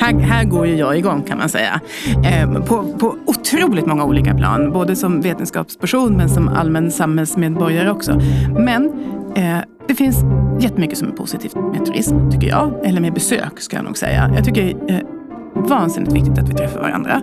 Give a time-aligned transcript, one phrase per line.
[0.00, 1.80] Här, här går ju jag igång kan man säga.
[2.24, 4.72] Eh, på, på otroligt många olika plan.
[4.72, 8.20] Både som vetenskapsperson men som allmän samhällsmedborgare också.
[8.58, 8.84] Men
[9.36, 9.58] eh,
[9.88, 10.16] det finns
[10.60, 12.74] jättemycket som är positivt med turism, tycker jag.
[12.84, 14.32] Eller med besök, ska jag nog säga.
[14.34, 15.02] Jag tycker det är
[15.54, 17.22] vansinnigt viktigt att vi träffar varandra.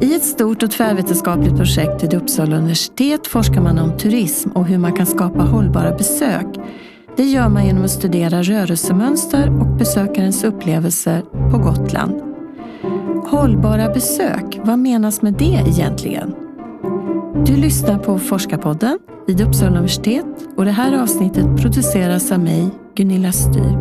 [0.00, 4.78] I ett stort och tvärvetenskapligt projekt vid Uppsala universitet forskar man om turism och hur
[4.78, 6.46] man kan skapa hållbara besök.
[7.18, 12.22] Det gör man genom att studera rörelsemönster och besökarens upplevelser på Gotland.
[13.26, 16.34] Hållbara besök, vad menas med det egentligen?
[17.46, 20.26] Du lyssnar på Forskarpodden vid Uppsala universitet
[20.56, 23.78] och det här avsnittet produceras av mig, Gunilla Styr.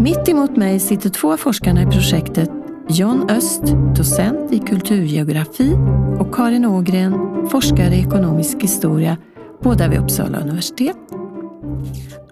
[0.00, 2.50] Mitt emot mig sitter två av forskarna i projektet
[2.88, 3.62] John Öst,
[3.96, 5.72] docent i kulturgeografi
[6.18, 7.14] och Karin Ågren,
[7.50, 9.16] forskare i ekonomisk historia,
[9.62, 10.96] båda vid Uppsala universitet.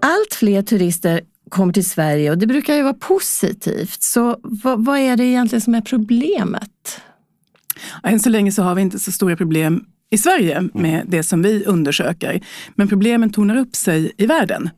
[0.01, 4.03] Allt fler turister kommer till Sverige och det brukar ju vara positivt.
[4.03, 7.01] Så vad, vad är det egentligen som är problemet?
[8.03, 10.69] Än så länge så har vi inte så stora problem i Sverige Mm.
[10.73, 12.41] med det som vi undersöker.
[12.75, 14.69] Men problemen tornar upp sig i världen.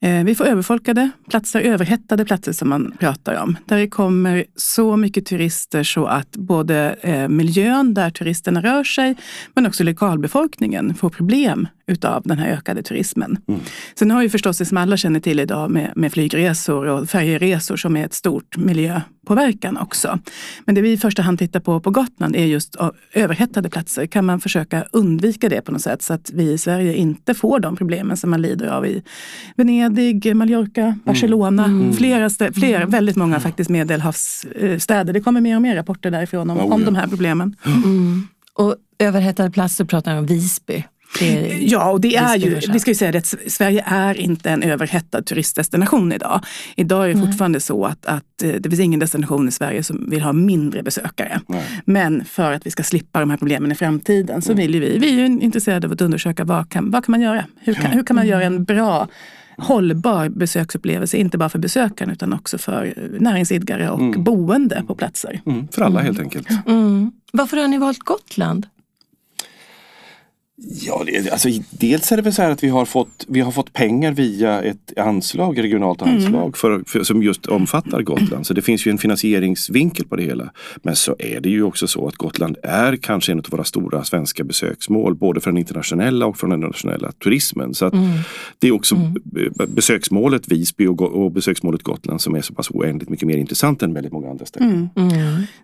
[0.00, 0.20] Mm.
[0.20, 3.56] Eh, vi får överfolkade platser, överhettade platser som man pratar om.
[3.66, 9.16] Där det kommer så mycket turister så att både eh, miljön där turisterna rör sig
[9.54, 13.38] men också lokalbefolkningen får problem utav den här ökade turismen.
[13.48, 13.60] Mm.
[13.98, 17.76] Sen har ju förstås det som alla känner till idag med, med flygresor och färjeresor
[17.76, 20.18] som är ett stort miljöpåverkan också.
[20.66, 22.76] Men det vi i första hand tittar på på Gotland är just
[23.12, 24.06] överhettade platser.
[24.06, 27.60] Kan man försöka undvika det på något sätt så att vi i Sverige inte får
[27.60, 29.02] de problemen som man lider av i
[29.56, 31.92] Venedig, Mallorca, Barcelona.
[31.96, 35.12] Flera, stä- fler, väldigt många faktiskt medelhavsstäder.
[35.12, 36.86] Det kommer mer och mer rapporter därifrån om, Oh, om ja.
[36.86, 37.56] de här problemen.
[38.54, 40.84] Och överhettade platser pratar om Visby.
[41.18, 44.62] Det Ja, och det är ju, vi ska ju säga att Sverige är inte en
[44.62, 46.40] överhettad turistdestination idag.
[46.76, 50.10] Idag är det fortfarande så att, att eh, det finns ingen destination i Sverige som
[50.10, 51.40] vill ha mindre besökare.
[51.46, 51.64] Nej.
[51.84, 54.98] Men för att vi ska slippa de här problemen i framtiden så vill ju vi,
[54.98, 57.44] vi är ju intresserade av att undersöka vad kan, vad kan man göra?
[57.60, 59.08] Hur kan, hur kan man göra en bra
[59.58, 65.40] hållbar besöksupplevelse, inte bara för besökaren utan också för eh, näringsidkare och boende på platser.
[65.46, 66.48] Mm, för alla helt enkelt.
[66.66, 67.12] mm.
[67.32, 68.66] Varför har ni valt Gotland?
[70.56, 73.72] Ja, alltså, dels är det väl så här att vi har fått, vi har fått
[73.72, 78.46] pengar via ett anslag, regionalt anslag för, för, som just omfattar Gotland.
[78.46, 80.50] Så det finns ju en finansieringsvinkel på det hela.
[80.82, 84.04] Men så är det ju också så att Gotland är kanske en av våra stora
[84.04, 87.74] svenska besöksmål, både för den internationella och för den nationella turismen.
[87.74, 87.94] Så att
[88.58, 88.94] det är också
[89.24, 93.82] b- besöksmålet Visby och, och besöksmålet Gotland som är så pass oändligt mycket mer intressant
[93.82, 94.88] än väldigt många andra ställen.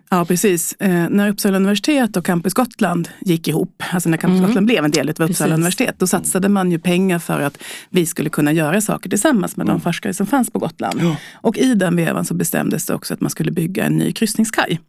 [0.09, 0.73] Ja, precis.
[0.79, 4.91] Eh, när Uppsala universitet och Campus Gotland gick ihop, alltså när Campus Gotland blev en
[4.91, 5.41] del av Uppsala Precis.
[5.53, 7.57] universitet, då satsade man ju pengar för att
[7.89, 11.01] vi skulle kunna göra saker tillsammans med de forskare som fanns på Gotland.
[11.33, 14.79] Och i den vevan så bestämdes det också att man skulle bygga en ny kryssningskaj.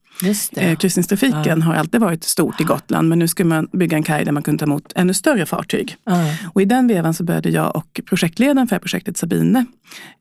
[0.57, 4.25] Eh, kryssningstrafiken har alltid varit stort i Gotland, men nu ska man bygga en kaj
[4.25, 5.97] där man kunde ta emot ännu större fartyg.
[6.05, 6.35] Ja.
[6.55, 9.67] Och i den vevan så började jag och projektledaren för projektet Sabine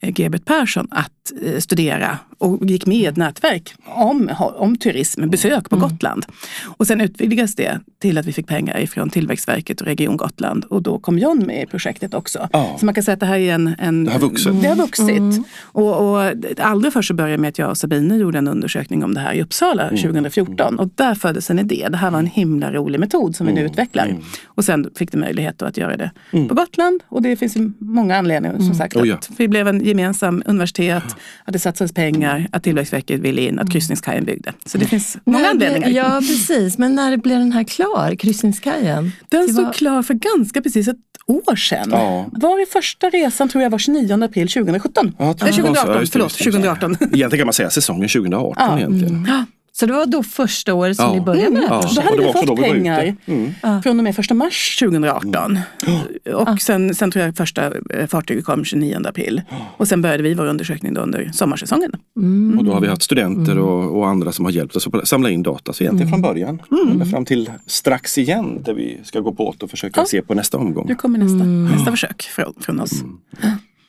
[0.01, 5.29] eh, Gebert Persson att eh, studera och gick med i ett nätverk om, om turism,
[5.29, 6.25] besök på Gotland.
[6.63, 10.81] Och sen utvidgades det till att vi fick pengar ifrån Tillväxtverket och Region Gotland och
[10.81, 12.49] då kom John med i projektet också.
[12.53, 12.75] Ja.
[12.79, 13.75] Så man kan säga att det här är en...
[13.79, 14.61] en Det har vuxit.
[14.61, 15.47] Det har vuxit.
[15.61, 19.13] Och, och allra först så började med att jag och Sabine gjorde en undersökning om
[19.13, 21.87] det här i Uppsala 2014 och där föddes en idé.
[21.91, 24.15] Det här var en himla rolig metod som vi nu utvecklar.
[24.45, 26.11] Och sen fick det möjlighet att göra det
[26.47, 28.95] på Gotland och det finns många anledningar som sagt.
[28.95, 29.15] Oh ja.
[29.15, 31.03] Att vi blev en gemensam universitet,
[31.45, 34.53] att det satsades pengar, att Tillväxtverket ville in, att kryssningskajen byggde.
[34.65, 35.89] Så det finns många anledningar.
[35.89, 36.77] Ja, precis.
[36.77, 39.11] Men när blev den här klar, kryssningskajen?
[39.29, 40.95] Den stod var- klar för ganska precis ett
[41.27, 41.87] år sedan.
[41.91, 42.25] Ja.
[42.31, 45.15] Var i första resan tror jag var 29 april 2017.
[45.17, 46.43] Ja, Nej, ja, 2018, just det, förlåt, just det.
[46.51, 46.95] 2018.
[47.01, 48.77] Egentligen kan man säga säsongen 2018 Ja.
[48.77, 49.27] egentligen.
[49.73, 51.13] Så det var då första året som Ja.
[51.13, 51.91] ni började med det här Ja.
[51.95, 53.15] Då hade vi fått vi pengar.
[53.25, 53.81] Mm.
[53.83, 55.59] från och med 1 mars 2018.
[56.33, 59.41] Och sen, sen tror jag första eh, fartyget kom 29 april.
[59.77, 61.91] Och sen började vi vår undersökning då under sommarsäsongen.
[62.57, 65.29] Och då har vi haft studenter och, och andra som har hjälpt oss att samla
[65.29, 65.73] in data.
[65.73, 66.61] Så egentligen från början,
[66.91, 70.05] ända fram till strax igen där vi ska gå på åt och försöka Ja.
[70.05, 70.85] se på nästa omgång.
[70.87, 71.43] Nu kommer nästa,
[71.75, 72.91] nästa försök från, från oss.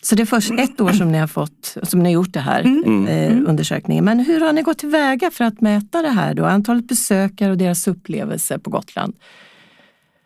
[0.05, 2.41] Så det är först ett år som ni har fått, som ni har gjort det
[2.41, 3.07] här Mm.
[3.07, 4.05] eh, undersökningen.
[4.05, 6.45] Men hur har ni gått tillväga för att mäta det här då?
[6.45, 9.15] Antalet besökare och deras upplevelser på Gotland?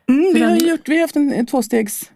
[0.08, 2.10] Mm, vi, har ni- gjort, vi har haft en, tvåstegs,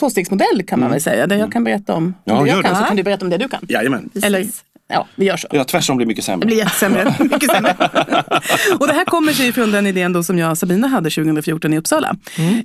[0.00, 1.26] tvåstegsmodell kan man väl säga.
[1.26, 2.62] Där jag kan berätta om Ja, det gör jag det.
[2.68, 3.60] kan så kan du berätta om det du kan.
[3.68, 4.02] Jajamän.
[4.12, 4.24] Precis.
[4.24, 4.46] Eller
[4.92, 5.48] Ja, vi gör så.
[5.50, 6.46] Ja, tvärsom blir mycket Det sämre.
[6.46, 7.14] blir jättesämre.
[7.24, 7.76] Mycket sämre.
[8.80, 11.72] och det här kommer sig från den idén då som jag och Sabina hade 2014
[11.72, 12.16] i Uppsala.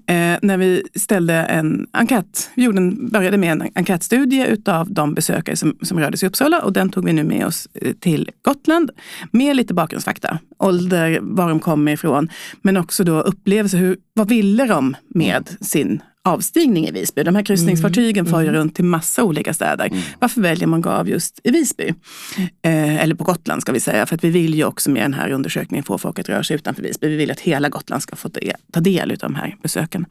[0.07, 2.49] Eh, när vi ställde en enkät.
[2.55, 6.29] Vi gjorde en, började med en enkätstudie utav de besökare som, som rörde sig i
[6.29, 8.91] Uppsala och den tog vi nu med oss eh, till Gotland
[9.31, 10.39] med lite bakgrundsfakta.
[10.59, 12.29] Ålder, var de kommer ifrån,
[12.61, 13.77] men också då upplevelser.
[13.77, 17.23] Hur, vad ville de med sin avstigning i Visby.
[17.23, 19.91] De här kryssningsfartygen far ju runt till massa olika städer.
[20.19, 21.93] Varför väljer man gav just i Visby?
[22.61, 24.05] Eh, eller på Gotland ska vi säga.
[24.05, 26.55] För att vi vill ju också med den här undersökningen få folk att röra sig
[26.55, 27.07] utanför Visby.
[27.07, 28.29] Vi vill att hela Gotland ska få
[28.71, 30.05] ta del av de här besöken.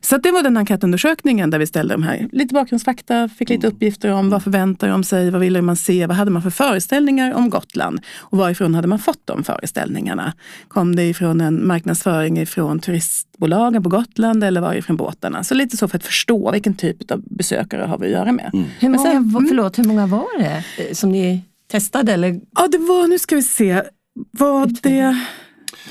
[0.00, 4.08] Så det var den enkätundersökningen där vi ställde de här lite bakgrundsfakta, fick lite uppgifter
[4.08, 7.50] om vad förväntar de sig, vad ville man se, vad hade man för föreställningar om
[7.50, 10.32] Gotland och varifrån hade man fått de föreställningarna?
[10.68, 15.44] Kom det ifrån en marknadsföring ifrån turistbolagen på Gotland eller var det ifrån båtarna?
[15.50, 18.50] Så lite så för att förstå vilken typ av besökare har vi att göra med.
[18.52, 22.12] Hur Men många, sen- va- förlåt, hur många var det eh, som ni testade?
[22.12, 22.40] Eller?
[22.56, 23.82] Ja, det var, nu ska vi se,
[24.30, 25.16] var det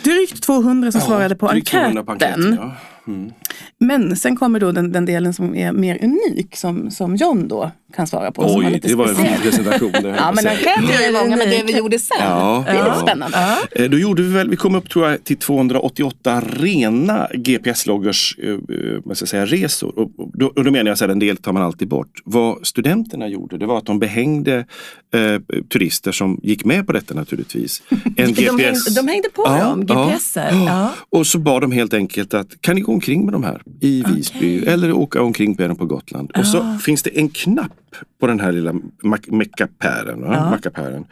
[0.03, 2.05] drygt 200 som svarade på drygt 200 enkäten.
[2.05, 2.75] på enkäten, ja.
[3.13, 3.31] Mm.
[3.79, 7.71] Men sen kommer då den, den delen som är mer unik som, som John då
[7.95, 8.55] kan svara på.
[8.57, 9.65] Oj, lite det var en fin speciell.
[9.65, 9.91] presentation.
[10.17, 12.87] Ja, men enkäter är ju många, men det vi gjorde sen, Ja, det är lite
[12.87, 13.01] ja.
[13.01, 13.37] spännande.
[13.71, 19.39] Eh, Då gjorde vi väl, vi kom upp tror jag till 288 rena GPS-loggers eh,
[19.39, 19.99] eh, resor.
[19.99, 22.11] Och, och, då, och då menar jag så här, en del tar man alltid bort.
[22.25, 24.65] Vad studenterna gjorde det var att de behängde
[25.13, 27.81] eh, turister som gick med på detta naturligtvis.
[28.17, 30.09] En De, hängde, de hängde på Ja, dem, ja.
[30.13, 30.65] GPSer.
[30.67, 30.91] Ja.
[31.09, 33.48] Och så bad de helt enkelt att kan ni gå omkring med de här
[33.81, 36.31] i Visby eller åka omkring med dem på Gotland.
[36.37, 37.71] Och så finns det en knapp
[38.19, 38.71] på den här lilla
[39.03, 40.21] mac- mackapären.
[40.21, 40.49] va?
[40.49, 41.05] mackapären.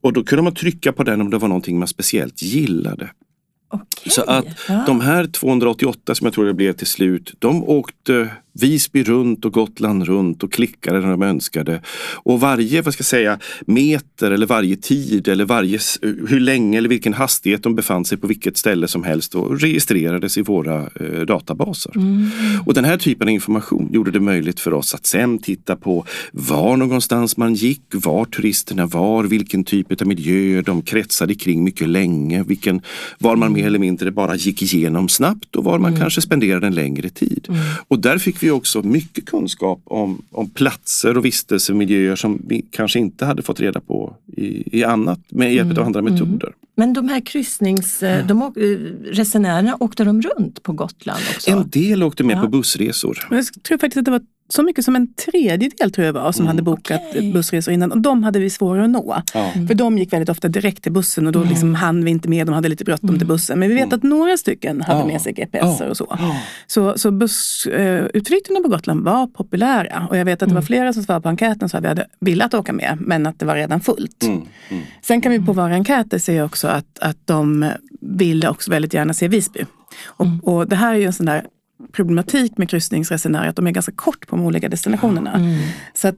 [0.00, 3.10] Och då kunde man trycka på den om det var någonting man speciellt gillade.
[3.72, 4.10] Okej.
[4.12, 4.84] Så att Ja.
[4.86, 9.52] de här 288 som jag tror det blev till slut, de åkte Visby runt och
[9.52, 11.82] Gotland runt och klickade när de önskade.
[12.12, 16.88] Och varje, vad ska jag säga, meter eller varje tid eller varje, hur länge eller
[16.88, 21.20] vilken hastighet de befann sig på vilket ställe som helst och registrerades i våra eh,
[21.26, 21.92] databaser.
[22.66, 26.06] Och den här typen av information gjorde det möjligt för oss att sen titta på
[26.32, 31.88] var någonstans man gick, var turisterna var, vilken typ av miljöer de kretsade kring mycket
[31.88, 32.80] länge, vilken,
[33.18, 36.74] var man mer eller mindre bara gick igenom snabbt och var man kanske spenderade en
[36.74, 37.48] längre tid.
[37.88, 42.98] Och där fick vi också mycket kunskap om, om platser och vistelsemiljöer som vi kanske
[42.98, 46.52] inte hade fått reda på i, i annat med hjälp av andra metoder.
[46.76, 48.02] Men de här kryssnings...
[48.02, 48.62] eh, De åk, eh,
[49.12, 51.50] resenärerna, åkte de runt på Gotland också?
[51.50, 52.40] En del åkte med Ja.
[52.42, 53.18] på bussresor.
[53.30, 54.20] Jag tror faktiskt att det var
[54.52, 57.32] så mycket som en tredjedel tror jag var som hade bokat Okej.
[57.32, 59.22] bussresor innan och de hade vi svårare att nå.
[59.34, 59.50] Ja.
[59.68, 62.46] För de gick väldigt ofta direkt till bussen och då liksom hann vi inte med,
[62.46, 63.58] de hade lite bråttom till bussen.
[63.58, 65.06] Men vi vet att några stycken hade Ja.
[65.06, 65.88] med sig GPSer Ja.
[65.90, 66.16] och så.
[66.66, 71.02] Så, så bussutflykterna på Gotland var populära och jag vet att det var flera som
[71.02, 73.80] svarade på enkäten så att vi hade velat åka med men att det var redan
[73.80, 74.22] fullt.
[74.22, 74.82] Mm, mm.
[75.02, 77.70] Sen kan vi på våra enkäter se också att, att de
[78.00, 79.64] ville också väldigt gärna se Visby.
[80.06, 81.44] Och, och det här är ju en sån där
[81.92, 85.40] problematik med kryssningsresenärer, att de är ganska kort på de olika destinationerna.
[85.94, 86.16] Så att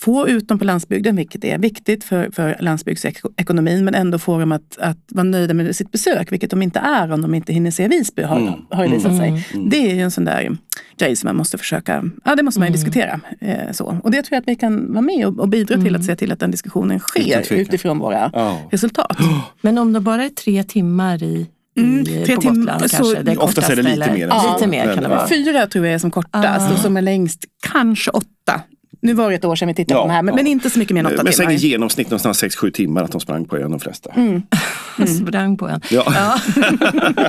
[0.00, 4.52] få ut dem på landsbygden, vilket är viktigt för, för landsbygdsekonomin, men ändå få dem
[4.52, 7.70] att, att vara nöjda med sitt besök, vilket de inte är om de inte hinner
[7.70, 8.54] se Visby, har, Mm.
[8.70, 9.46] har visat sig.
[9.70, 10.56] Det är ju en sån där
[10.98, 13.20] grej som man måste försöka, ja det måste man ju diskutera.
[13.40, 13.98] Eh, så.
[14.04, 16.16] Och det tror jag att vi kan vara med och, och bidra till att se
[16.16, 18.58] till att den diskussionen sker utifrån våra Ja.
[18.70, 19.16] resultat.
[19.60, 23.22] Men om det bara är tre timmar i, Mm, på timmar, Gotland så- kanske?
[23.22, 24.52] Det Oftast är det lite mer än så.
[24.54, 25.28] Lite mer kan det Men, vara.
[25.28, 26.72] Fyra tror jag är som kortast Ah.
[26.72, 28.60] och som är längst kanske åtta.
[29.04, 30.36] Nu var det ett år sedan vi tittade Ja, på de här, men, ja.
[30.36, 31.52] men inte så mycket mer än åtta Men säg timmar.
[31.64, 34.10] i genomsnitt någonstans 6-7 timmar att de sprang på ön de flesta.
[35.26, 35.80] Sprang på en.
[35.90, 36.04] Ja.
[36.06, 36.38] Ja.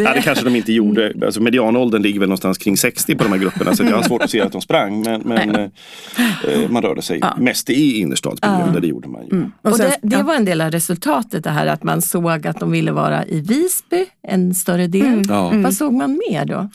[0.00, 1.12] Ja, det kanske de inte gjorde.
[1.24, 4.22] Alltså medianåldern ligger väl någonstans kring 60 på de här grupperna så jag har svårt
[4.22, 5.00] att se att de sprang.
[5.02, 5.62] Men, men eh,
[6.48, 9.42] eh, man rörde sig mest i innerstadsmiljön, där det gjorde man ju.
[9.62, 10.22] Och Och sen- det, det ja.
[10.22, 13.40] var en del av resultatet det här att man såg att de ville vara i
[13.40, 15.06] Visby, en större del.
[15.06, 15.22] Mm.
[15.28, 15.52] Ja.
[15.54, 16.68] Vad såg man mer då?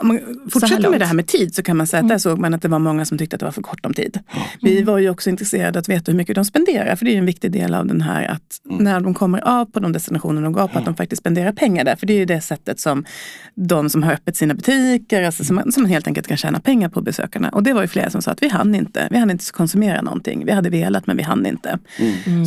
[0.00, 0.20] Om man
[0.50, 2.62] fortsätter med det här med tid så kan man säga att där såg man att
[2.62, 4.18] det var många som tyckte att det var för kort om tid.
[4.62, 7.18] Vi var ju också intresserade att veta hur mycket de spenderar, för det är ju
[7.18, 10.52] en viktig del av den här att när de kommer av på de destinationer de
[10.52, 11.96] går på, att de faktiskt spenderar pengar där.
[11.96, 13.04] För det är ju det sättet som
[13.54, 16.88] de som har öppet sina butiker, alltså som, som man helt enkelt kan tjäna pengar
[16.88, 17.48] på besökarna.
[17.48, 20.02] Och det var ju flera som sa att vi hann inte, vi hann inte konsumera
[20.02, 20.44] någonting.
[20.46, 21.78] Vi hade velat men vi hann inte.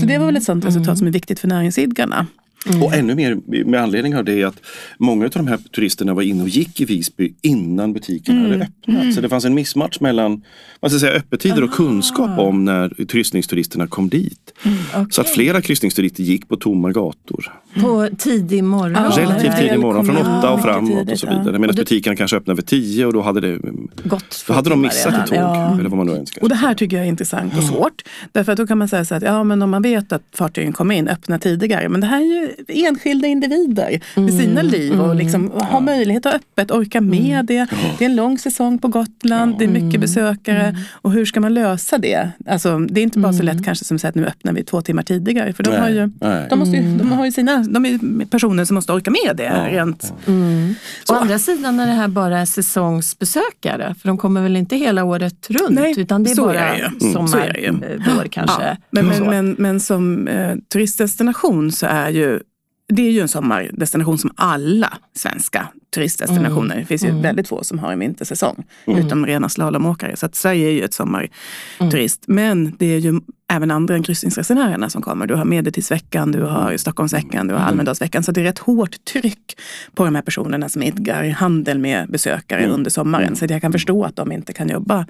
[0.02, 2.28] Så det var väl ett sånt resultat som är viktigt för näringsidkarna.
[2.66, 2.84] Mm.
[2.84, 4.62] Och ännu mer med anledning av det att
[4.98, 8.52] många av de här turisterna var inne och gick i Visby innan butiken mm.
[8.52, 9.02] hade öppnat.
[9.02, 9.14] Mm.
[9.14, 10.42] Så det fanns en missmatch mellan
[10.80, 11.64] vad ska säga, öppettider Aha.
[11.64, 14.54] och kunskap om när kryssningsturisterna kom dit.
[14.64, 15.06] Mm, okay.
[15.10, 17.54] Så att flera kryssningsturister gick på tomma gator.
[17.82, 18.96] På tidig morgon?
[18.96, 21.60] Ah, Relativt tidig morgon, från åtta och framåt och så vidare.
[21.60, 23.60] Medan butikerna kanske öppnade vid tio och då hade, det,
[24.04, 25.38] Gott då hade de missat ett tåg.
[25.38, 25.74] Ja.
[25.80, 26.44] Eller vad man nu önskar.
[26.44, 28.02] Och det här tycker jag är intressant och svårt.
[28.32, 30.74] Därför att då kan man säga så att ja, men om man vet att fartygen
[30.74, 31.90] kommer in, öppna tidigare.
[31.90, 34.42] Men det här är ju enskilda individer med mm.
[34.42, 35.66] sina liv och liksom mm.
[35.66, 37.46] ha möjlighet att öppet, orka med mm.
[37.46, 37.68] det.
[37.98, 40.78] Det är en lång säsong på Gotland, det är mycket besökare.
[40.92, 42.30] Och hur ska man lösa det?
[42.48, 45.04] Alltså, det är inte bara så lätt kanske som att nu öppnar vi två timmar
[45.04, 45.54] tidigare.
[45.54, 46.12] För de, har ju,
[46.50, 49.44] de, måste ju, de har ju sina, de är personer som måste orka med det.
[49.44, 49.68] Ja.
[49.68, 50.14] Rent.
[50.28, 50.76] Mm.
[51.10, 53.96] Å andra sidan är det här bara säsongsbesökare.
[54.02, 55.70] För de kommer väl inte hela året runt?
[55.70, 58.64] Nej, utan det är bara är sommar, är eh, vår kanske.
[58.64, 58.78] Ja.
[58.90, 62.40] Men, men, men, men, som eh, turistdestination så är ju
[62.88, 66.76] det är ju en sommardestination som alla svenska turistdestinationer.
[66.76, 66.78] Mm.
[66.80, 67.22] Det finns ju mm.
[67.22, 68.64] väldigt få som har en vintersäsong.
[68.86, 69.00] Mm.
[69.00, 70.16] Utom rena slalomåkare.
[70.16, 72.28] Så att Sverige är ju ett sommarturist.
[72.28, 72.36] Mm.
[72.36, 73.20] Men det är ju
[73.52, 75.28] även andra än kryssningsresenärerna som kommer.
[75.28, 77.70] Du har Medeltidsveckan, du har Stockholmsveckan, du har mm.
[77.70, 78.24] Almedalsveckan.
[78.24, 79.58] Så det är rätt hårt tryck
[79.96, 82.72] på de här personerna som idkar handel med besökare mm.
[82.72, 83.36] under sommaren.
[83.36, 85.06] Så jag kan förstå att de inte kan jobba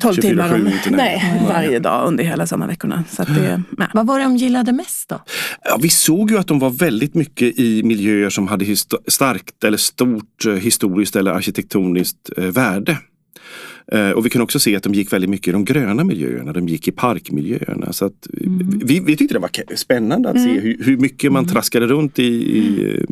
[0.00, 3.04] 12 timmar om, nej, varje dag under hela sommarveckorna.
[3.10, 3.86] Så det, ja.
[3.92, 5.20] Vad var det de gillade mest då?
[5.64, 8.76] Ja, vi såg ju att de var väldigt mycket i miljöer som hade
[9.08, 12.98] starkt eller stort eh, historiskt eller arkitektoniskt eh, värde.
[13.92, 16.52] Eh, och vi kan också se att de gick väldigt mycket i de gröna miljöerna,
[16.52, 17.92] de gick i parkmiljöerna.
[17.92, 18.80] Så att mm.
[18.84, 20.54] vi, vi tyckte det var spännande att mm.
[20.54, 21.52] se hur, hur mycket man mm.
[21.52, 23.06] traskade runt i, i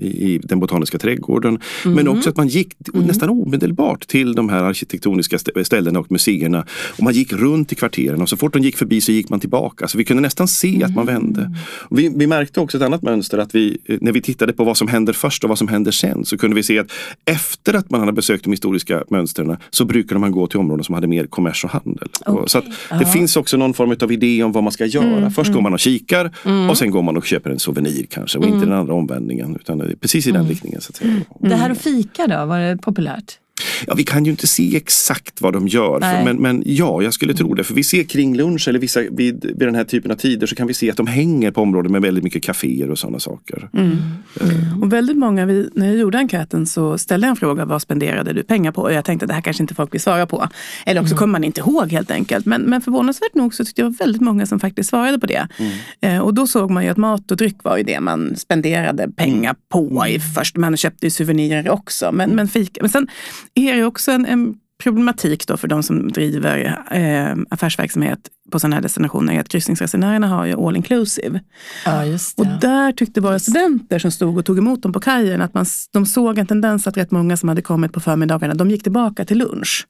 [0.00, 1.58] i, den botaniska trädgården.
[1.84, 1.96] Mm.
[1.96, 3.06] Men också att man gick mm.
[3.06, 6.66] nästan omedelbart till de här arkitektoniska ställena och museerna.
[6.96, 9.40] Och man gick runt i kvarteren och så fort de gick förbi så gick man
[9.40, 9.88] tillbaka.
[9.88, 10.82] Så vi kunde nästan se mm.
[10.88, 11.54] att man vände.
[11.90, 14.88] Vi, vi, märkte också ett annat mönster att vi, när vi tittade på vad som
[14.88, 16.92] händer först och vad som händer sen så kunde vi se att
[17.24, 20.94] efter att man hade besökt de historiska mönstren så brukade man gå till områden som
[20.94, 22.08] hade mer kommers och handel.
[22.26, 22.46] Okay.
[22.46, 23.04] Så det Aha.
[23.04, 25.16] finns också någon form av idé om vad man ska göra.
[25.16, 25.30] Mm.
[25.30, 25.62] Först går mm.
[25.62, 26.30] man och kikar
[26.70, 28.68] och sen går man och köper en souvenir kanske och inte mm.
[28.68, 29.56] den andra omvändningen.
[29.60, 30.50] Utan precis i den mm.
[30.50, 30.80] riktningen.
[30.80, 31.10] Så att säga.
[31.10, 31.24] Mm.
[31.38, 33.38] Det här att fika då, var det populärt?
[33.86, 36.00] Ja, vi kan ju inte se exakt vad de gör.
[36.00, 37.64] För, men, men ja, jag skulle tro det.
[37.64, 40.54] För vi ser kring lunch eller vissa, vid, vid den här typen av tider så
[40.54, 43.68] kan vi se att de hänger på områden med väldigt mycket kaféer och sådana saker.
[43.72, 43.96] Mm.
[44.40, 44.82] Mm.
[44.82, 48.32] Och väldigt många, vi, när jag gjorde enkäten så ställde jag en fråga, vad spenderade
[48.32, 48.82] du pengar på?
[48.82, 50.48] Och jag tänkte att det här kanske inte folk vill svara på.
[50.86, 51.18] Eller också mm.
[51.18, 52.46] kommer man inte ihåg helt enkelt.
[52.46, 55.48] Men, men förvånansvärt nog så tyckte jag väldigt många som faktiskt svarade på det.
[55.58, 55.72] Mm.
[56.00, 59.08] Eh, och då såg man ju att mat och dryck var ju det man spenderade
[59.16, 60.56] pengar på i först.
[60.56, 62.12] Man köpte ju souvenirer också.
[62.12, 63.08] Men, men, fika, men sen
[63.54, 68.76] är det också en, en problematik då för de som driver eh, affärsverksamhet på sådana
[68.76, 71.40] här destinationer är att kryssningsresenärerna har ju all inclusive.
[71.84, 72.42] Ja, just det.
[72.42, 75.66] Och där tyckte våra studenter som stod och tog emot dem på kajen att man,
[75.92, 79.24] de såg en tendens att rätt många som hade kommit på förmiddagarna, de gick tillbaka
[79.24, 79.86] till lunch.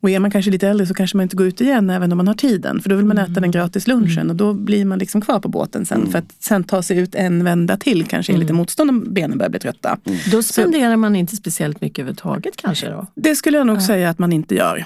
[0.00, 2.18] Och är man kanske lite äldre så kanske man inte går ut igen även om
[2.18, 2.80] man har tiden.
[2.80, 3.42] För då vill man äta mm.
[3.42, 4.30] den gratis lunchen mm.
[4.30, 5.98] och då blir man liksom kvar på båten sen.
[5.98, 6.12] Mm.
[6.12, 8.56] För att sen ta sig ut en vända till kanske är lite mm.
[8.56, 9.98] motstånd om benen börjar bli trötta.
[10.04, 10.18] Mm.
[10.30, 13.06] Då spenderar så, man inte speciellt mycket överhuvudtaget kanske då?
[13.14, 13.80] Det skulle jag nog ja.
[13.80, 14.84] säga att man inte gör.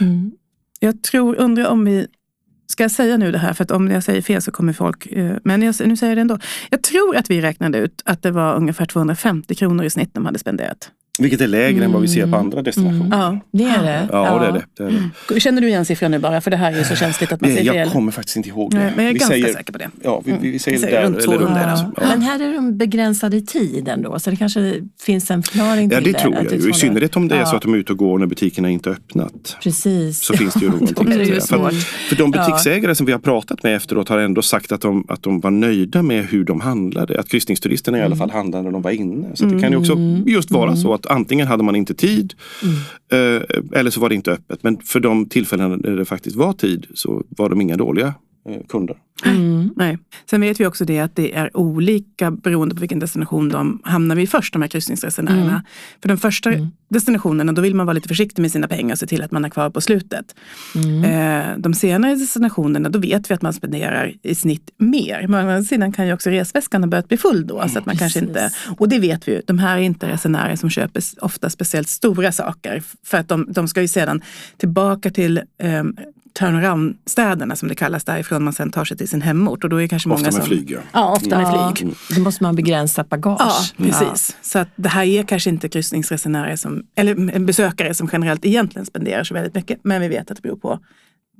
[0.00, 0.32] Mm.
[0.80, 2.06] Jag tror, undrar om vi
[2.70, 3.52] Ska jag säga nu det här?
[3.52, 5.06] För att om jag säger fel så kommer folk...
[5.06, 6.38] Eh, men jag, nu säger jag det ändå.
[6.70, 10.26] Jag tror att vi räknade ut att det var ungefär 250 kronor i snitt de
[10.26, 10.90] hade spenderat.
[11.18, 11.82] Vilket är lägre mm.
[11.82, 12.40] än vad vi ser på mm.
[12.40, 13.04] andra destinationer.
[13.04, 13.18] Mm.
[13.18, 14.08] Ja, det är det.
[14.12, 14.38] Ja, ja.
[14.38, 14.96] Det, är det, det, är det.
[15.28, 15.40] Mm.
[15.40, 16.40] Känner du igen siffran nu bara?
[16.40, 17.76] För det här är ju så känsligt att man säger fel.
[17.76, 18.78] Jag kommer faktiskt inte ihåg det.
[18.78, 19.90] Nej, men jag är vi ganska säger, säker på det.
[20.02, 21.60] Ja, vi, vi säger, vi säger runt 200.
[21.66, 21.92] Ja.
[21.96, 22.08] Ja.
[22.08, 24.18] Men här är de begränsade i tid ändå.
[24.18, 26.10] Så det kanske finns en förklaring till det.
[26.10, 26.70] Ja, det tror jag.
[26.70, 28.90] I synnerhet om det är så att de är ute och går när butikerna inte
[28.90, 29.56] är öppnat.
[29.62, 30.24] Precis.
[30.24, 31.06] Så finns det ju någonting.
[31.10, 31.70] det ju för,
[32.08, 35.22] för de butiksägare som vi har pratat med efteråt har ändå sagt att de, att
[35.22, 37.20] de var nöjda med hur de handlade.
[37.20, 39.36] Att kryssningsturisterna i alla fall handlade när de var inne.
[39.36, 40.24] Så det kan ju också mm.
[40.26, 43.42] just vara så att antingen hade man inte tid Mm.
[43.72, 44.62] Eller så var det inte öppet.
[44.62, 48.12] Men för de tillfällen när det faktiskt var tid så var de inga dåliga eh,
[48.68, 48.96] kunder.
[49.24, 49.70] Mm.
[49.76, 49.98] Nej.
[50.30, 54.16] Sen vet vi också det att det är olika beroende på vilken destination de hamnar
[54.16, 55.50] vid först, de här kryssningsresenärerna.
[55.50, 55.62] Mm.
[56.02, 56.68] För de första mm.
[56.88, 59.44] destinationerna, då vill man vara lite försiktig med sina pengar och se till att man
[59.44, 60.34] är kvar på slutet.
[60.74, 61.04] Mm.
[61.04, 65.26] Eh, de senare destinationerna, då vet vi att man spenderar i snitt mer.
[65.28, 67.68] Men å andra sidan kan ju också resväskan ha börjat bli full då.
[67.68, 70.56] så att man kanske inte, och det vet vi ju, de här är inte resenärer
[70.56, 72.82] som köper ofta speciellt stora saker.
[73.04, 74.22] För att de, de ska ju sedan
[74.56, 75.84] tillbaka till eh,
[76.38, 79.64] turnaround-städerna som det kallas därifrån man sen tar sig till sin hemort.
[79.64, 80.70] Och då är kanske ofta många med flyg.
[80.70, 81.94] Ja, ja ofta med ja, flyg.
[82.16, 83.74] Då måste man begränsa bagage.
[83.76, 84.36] Ja, precis.
[84.42, 89.24] Så att det här är kanske inte kryssningsresenärer som, eller besökare som generellt egentligen spenderar
[89.24, 89.78] så väldigt mycket.
[89.82, 90.78] Men vi vet att det beror på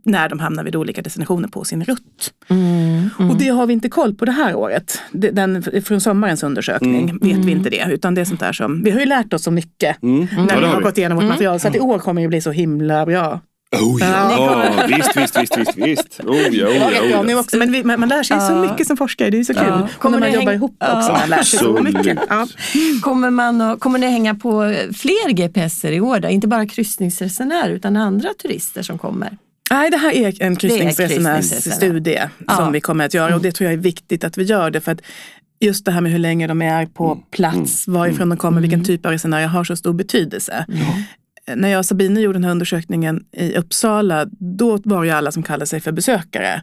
[0.04, 2.32] när de hamnar vid olika destinationer på sin rutt.
[2.48, 3.10] Mm.
[3.30, 5.00] Och det har vi inte koll på det här året.
[5.12, 7.18] Den, från sommarens undersökning Mm.
[7.22, 7.86] vet vi inte det.
[7.90, 10.18] Utan det är sånt där som, vi har ju lärt oss så mycket Mm.
[10.20, 10.82] när Ja, vi har har vi.
[10.84, 11.60] gått igenom vårt material.
[11.60, 13.40] Så att i år kommer det bli så himla bra.
[13.76, 16.20] Oh ja, visst, visst, visst, visst, visst.
[16.24, 17.22] Oh ja, oh ja, oh ja.
[17.22, 17.56] nu också.
[17.56, 19.30] Men vi, man, man lär sig så mycket som forskare.
[19.30, 19.72] Det är så kul.
[19.72, 20.98] Och Kommer när man jobbar ihop Ja.
[20.98, 21.12] också.
[21.12, 22.18] Man lär sig så mycket.
[22.28, 22.46] Ja.
[23.02, 26.20] Kommer, man att, kommer ni hänga på fler GPSer i år?
[26.20, 26.28] Då?
[26.28, 29.36] Inte bara kryssningsresenärer utan andra turister som kommer?
[29.70, 32.56] Nej, det här är en kryssningsresenärsstudie Ja.
[32.56, 34.80] som vi kommer att göra och det tror jag är viktigt att vi gör det
[34.80, 35.00] för att
[35.60, 39.06] just det här med hur länge de är på plats, varifrån de kommer, vilken typ
[39.06, 40.66] av resenärer har så stor betydelse.
[41.56, 45.42] När jag och Sabine gjorde den här undersökningen i Uppsala, då var ju alla som
[45.42, 46.62] kallade sig för besökare.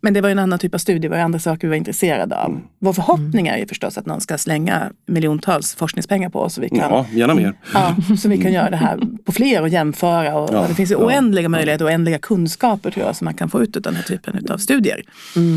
[0.00, 1.76] Men det var ju en annan typ av studie, det var andra saker vi var
[1.76, 2.60] intresserade av.
[2.78, 6.68] Vår förhoppning är ju förstås att någon ska slänga miljontals forskningspengar på oss så vi
[6.68, 7.54] kan Ja, gärna mer.
[7.74, 10.34] Ja, så vi kan göra det här på fler och jämföra.
[10.34, 13.24] Och, Ja, och det finns ju ja, oändliga möjligheter och oändliga kunskaper tror jag som
[13.24, 15.02] man kan få ut av den här typen av studier.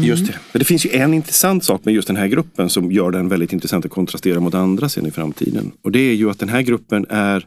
[0.03, 0.33] Just det.
[0.51, 3.29] Men det finns ju en intressant sak med just den här gruppen som gör den
[3.29, 5.71] väldigt intressant att kontrastera mot andra sen i framtiden.
[5.83, 7.45] Och det är ju att den här gruppen är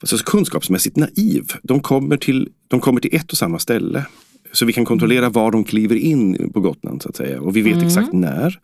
[0.00, 0.16] alltså,
[0.46, 1.52] kunskapsmässigt naiv.
[1.62, 4.06] De kommer, till, de kommer till ett och samma ställe.
[4.52, 7.40] Så vi kan kontrollera var de kliver in på Gotland så att säga.
[7.40, 8.58] Och vi vet exakt när.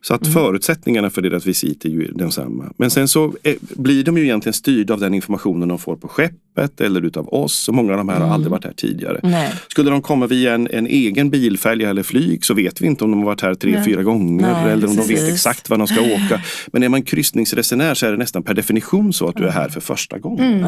[0.00, 2.72] Så att förutsättningarna för deras visit är ju densamma.
[2.76, 6.08] Men sen så eh, blir de ju egentligen styrda av den informationen de får på
[6.56, 7.68] skeppet eller utav oss.
[7.68, 9.20] Och många av de här har aldrig varit här tidigare.
[9.22, 9.52] Nej.
[9.68, 13.10] Skulle de komma via en, en egen bilfärja eller flyg så vet vi inte om
[13.10, 15.32] de har varit här tre, fyra gånger Nej, eller om de vet precis.
[15.34, 16.40] exakt var de ska åka.
[16.72, 19.68] Men är man kryssningsresenär så är det nästan per definition så att du är här
[19.68, 20.66] för första gången.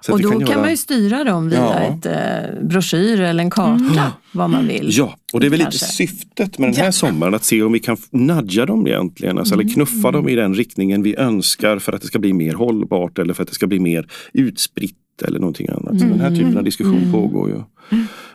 [0.00, 1.74] Så att Och då kan, göra- man ju styra dem via Ja.
[1.80, 4.88] ett eh, broschyr eller en karta, vad man vill.
[4.92, 5.86] Ja, och det är väl lite Kanske.
[5.86, 9.38] syftet med den här sommaren att se om vi kan nudga dem egentligen.
[9.38, 12.54] Alltså, Eller knuffa dem i den riktningen vi önskar för att det ska bli mer
[12.54, 16.00] hållbart eller för att det ska bli mer utspritt eller någonting annat.
[16.00, 17.62] Så den här typen av diskussion pågår ju.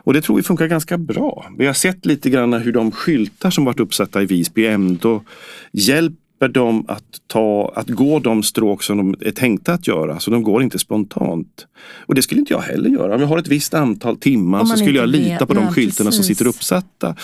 [0.03, 1.45] Och det tror vi funkar ganska bra.
[1.57, 5.23] Vi har sett lite grann hur de skyltar som varit uppsatta i Visby ändå
[5.71, 10.19] hjälper dem att, ta, att gå de stråk som de är tänkta att göra.
[10.19, 11.67] Så de går inte spontant.
[12.05, 13.15] Och det skulle inte jag heller göra.
[13.15, 15.71] Om jag har ett visst antal timmar så skulle jag lita vet- på de ja,
[15.71, 16.37] skyltarna som precis.
[16.37, 17.15] sitter uppsatta.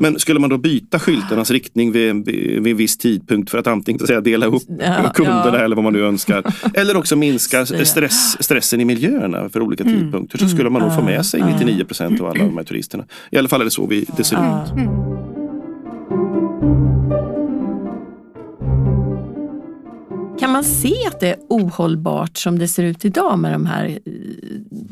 [0.00, 4.06] Men skulle man då byta skyltarnas riktning vid, vid, en viss tidpunkt för att antingen
[4.06, 5.58] säga, dela upp Ja, kunderna ja.
[5.58, 6.42] eller vad man nu önskar.
[6.74, 7.84] eller också minska ja.
[7.84, 10.00] stress, stressen i miljöerna för olika Mm.
[10.00, 10.38] tidpunkter.
[10.38, 13.04] Så skulle man nog få med sig 99 procent av alla de här turisterna.
[13.30, 15.09] I alla fall är det så vi, det ser ut.
[20.60, 24.12] Man se att det är ohållbart som det ser ut idag med de här eh,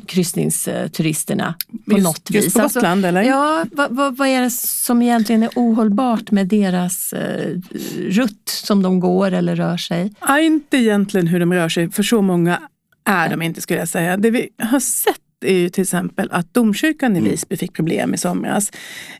[0.07, 1.55] kryssningsturisterna?
[1.87, 2.55] På Just- något just vis?
[2.55, 3.23] på Gotland, eller?
[3.23, 7.61] Ja, vad, vad, vad är det som egentligen är ohållbart med deras eh,
[7.99, 10.13] rutt som de går eller rör sig?
[10.21, 12.61] Ja, inte egentligen hur de rör sig, för så många
[13.05, 14.17] är de inte skulle jag säga.
[14.17, 18.19] Det vi har sett är ju till exempel att domkyrkan i Visby fick problem i
[18.19, 18.71] somras.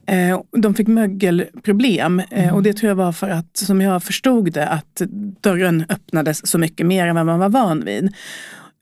[0.07, 4.53] Eh, de fick mögelproblem eh, och det tror jag var för att, som jag förstod
[4.53, 5.03] det, att
[5.41, 8.13] dörren öppnades så mycket mer än vad man var van vid.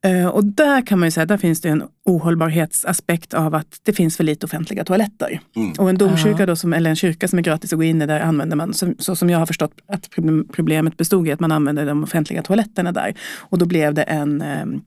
[0.05, 3.93] Eh, Och där kan man ju säga, där finns det en ohållbarhetsaspekt av att det
[3.93, 5.41] finns för lite offentliga toaletter.
[5.79, 8.07] Och en domkyrka då, som, eller en kyrka som är gratis att gå in i,
[8.07, 11.41] där använder man, som, så som jag har förstått att problem- problemet bestod i, att
[11.41, 13.15] man använde de offentliga toaletterna där.
[13.37, 14.81] Och då blev det en ehm,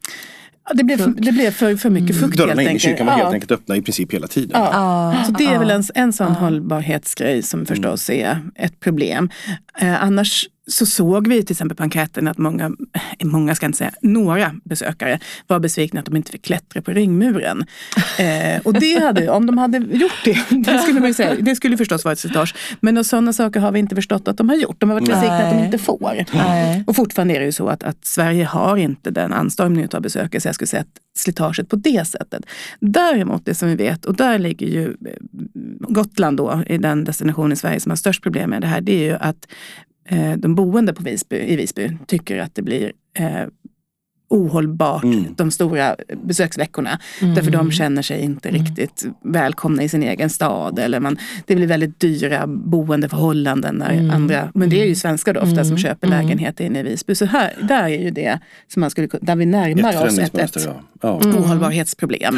[0.73, 2.83] det blev, för, det blev för, för mycket fukt Dörrarna helt in i enkelt.
[2.83, 3.33] kyrkan var helt Ja.
[3.33, 4.51] enkelt öppna i princip hela tiden.
[4.61, 5.23] Ja.
[5.25, 9.29] Så det är väl en, en sån hållbarhetsgrej som förstås är ett problem.
[9.81, 12.71] Eh, annars så såg vi till exempel på enkäten att många,
[13.23, 17.65] många ska inte säga, några besökare var besvikna att de inte fick klättra på ringmuren.
[18.19, 21.77] Eh, och det hade, om de hade gjort det, det skulle, man säga, det skulle
[21.77, 22.55] förstås vara ett slitage.
[22.79, 24.75] Men sådana saker har vi inte förstått att de har gjort.
[24.79, 26.25] De har varit besvikna att de inte får.
[26.33, 26.83] Nej.
[26.87, 30.41] Och fortfarande är det ju så att, att Sverige har inte den anstormningen av besökare
[30.41, 32.45] så jag skulle säga att slitaget på det sättet.
[32.79, 35.13] Däremot det som vi vet, och där ligger ju eh,
[35.79, 38.93] Gotland då i den destination i Sverige som har störst problem med det här, det
[38.93, 39.47] är ju att
[40.11, 43.45] Eh, de boende på Visby, i Visby tycker att det blir eh,
[44.29, 45.25] ohållbart Mm.
[45.35, 46.99] de stora besöksveckorna.
[47.35, 50.79] Därför de känner sig inte riktigt välkomna i sin egen stad.
[50.79, 55.39] Eller man, det blir väldigt dyra boendeförhållanden när andra, men det är ju svenskar då
[55.39, 57.15] ofta som köper lägenheter inne i Visby.
[57.15, 60.37] Så här, där är ju det som man skulle, där vi Ett närmar oss ett,
[60.37, 60.81] ett ja.
[61.01, 61.21] ja.
[61.23, 61.37] Mm.
[61.37, 62.35] ohållbarhetsproblem.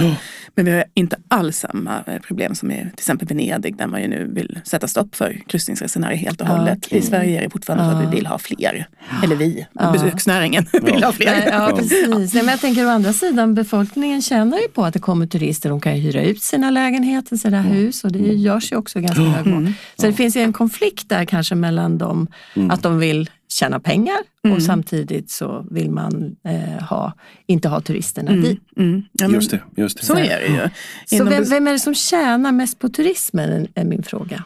[0.55, 4.01] Men vi har inte alls samma eh, problem som i till exempel Venedig där man
[4.01, 6.93] ju nu vill sätta stopp för kryssningsresenärer helt och Ja, hållet.
[6.93, 8.87] I Sverige är det fortfarande så att vi vill ha fler.
[9.23, 11.80] Eller vi, besöksnäringen vill ha fler.
[11.89, 12.33] Precis.
[12.33, 15.69] Nej, men jag tänker å andra sidan, befolkningen tjänar ju på att det kommer turister.
[15.69, 19.21] De kan ju hyra ut sina lägenheter, sina hus och det görs ju också ganska
[19.21, 19.73] hög grad.
[19.95, 22.27] Så det finns ju en konflikt där kanske mellan dem,
[22.69, 24.17] att de vill tjäna pengar
[24.55, 27.13] och samtidigt så vill man eh, ha,
[27.47, 28.61] inte ha turisterna dit.
[28.77, 29.03] Mm.
[29.11, 29.61] Ja, men Just det.
[29.77, 30.05] Just det.
[30.05, 30.69] Så är det ju.
[31.17, 34.43] Så vem, vem är det som tjänar mest på turismen, är min fråga.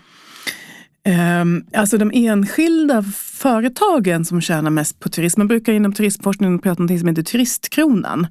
[1.41, 5.39] Um, alltså de enskilda företagen som tjänar mest på turism.
[5.39, 8.27] Man brukar inom turismforskningen prata om något som heter turistkronan.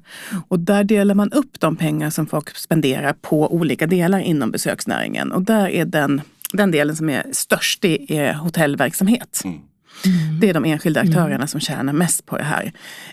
[0.47, 5.31] Och där delar man upp de pengar som folk spenderar på olika delar inom besöksnäringen.
[5.31, 6.21] Och där är den,
[6.53, 9.41] den delen som är störst, det är hotellverksamhet.
[9.43, 9.59] Mm.
[10.05, 10.39] Mm.
[10.39, 12.71] Det är de enskilda aktörerna som tjänar mest på det här.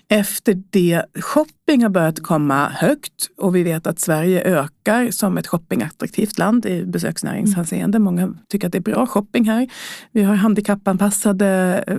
[0.09, 5.46] Efter det, shopping har börjat komma högt och vi vet att Sverige ökar som ett
[5.46, 7.96] shoppingattraktivt land i besöksnäringshänseende.
[7.96, 8.04] Mm.
[8.04, 9.68] Många tycker att det är bra shopping här.
[10.12, 11.96] Vi har handikappanpassade eh,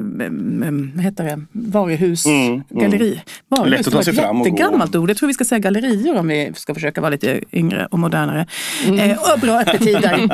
[0.93, 2.51] vad heter det, varuhus, mm.
[2.51, 2.63] mm.
[2.69, 3.21] galleri.
[3.47, 5.09] Varuhus, Lätt att ta sig fram och jättegammalt ord.
[5.09, 8.47] Jag tror vi ska säga gallerior om vi ska försöka vara lite yngre och modernare.
[8.85, 8.99] Mm.
[8.99, 10.27] Eh, och bra öppettider.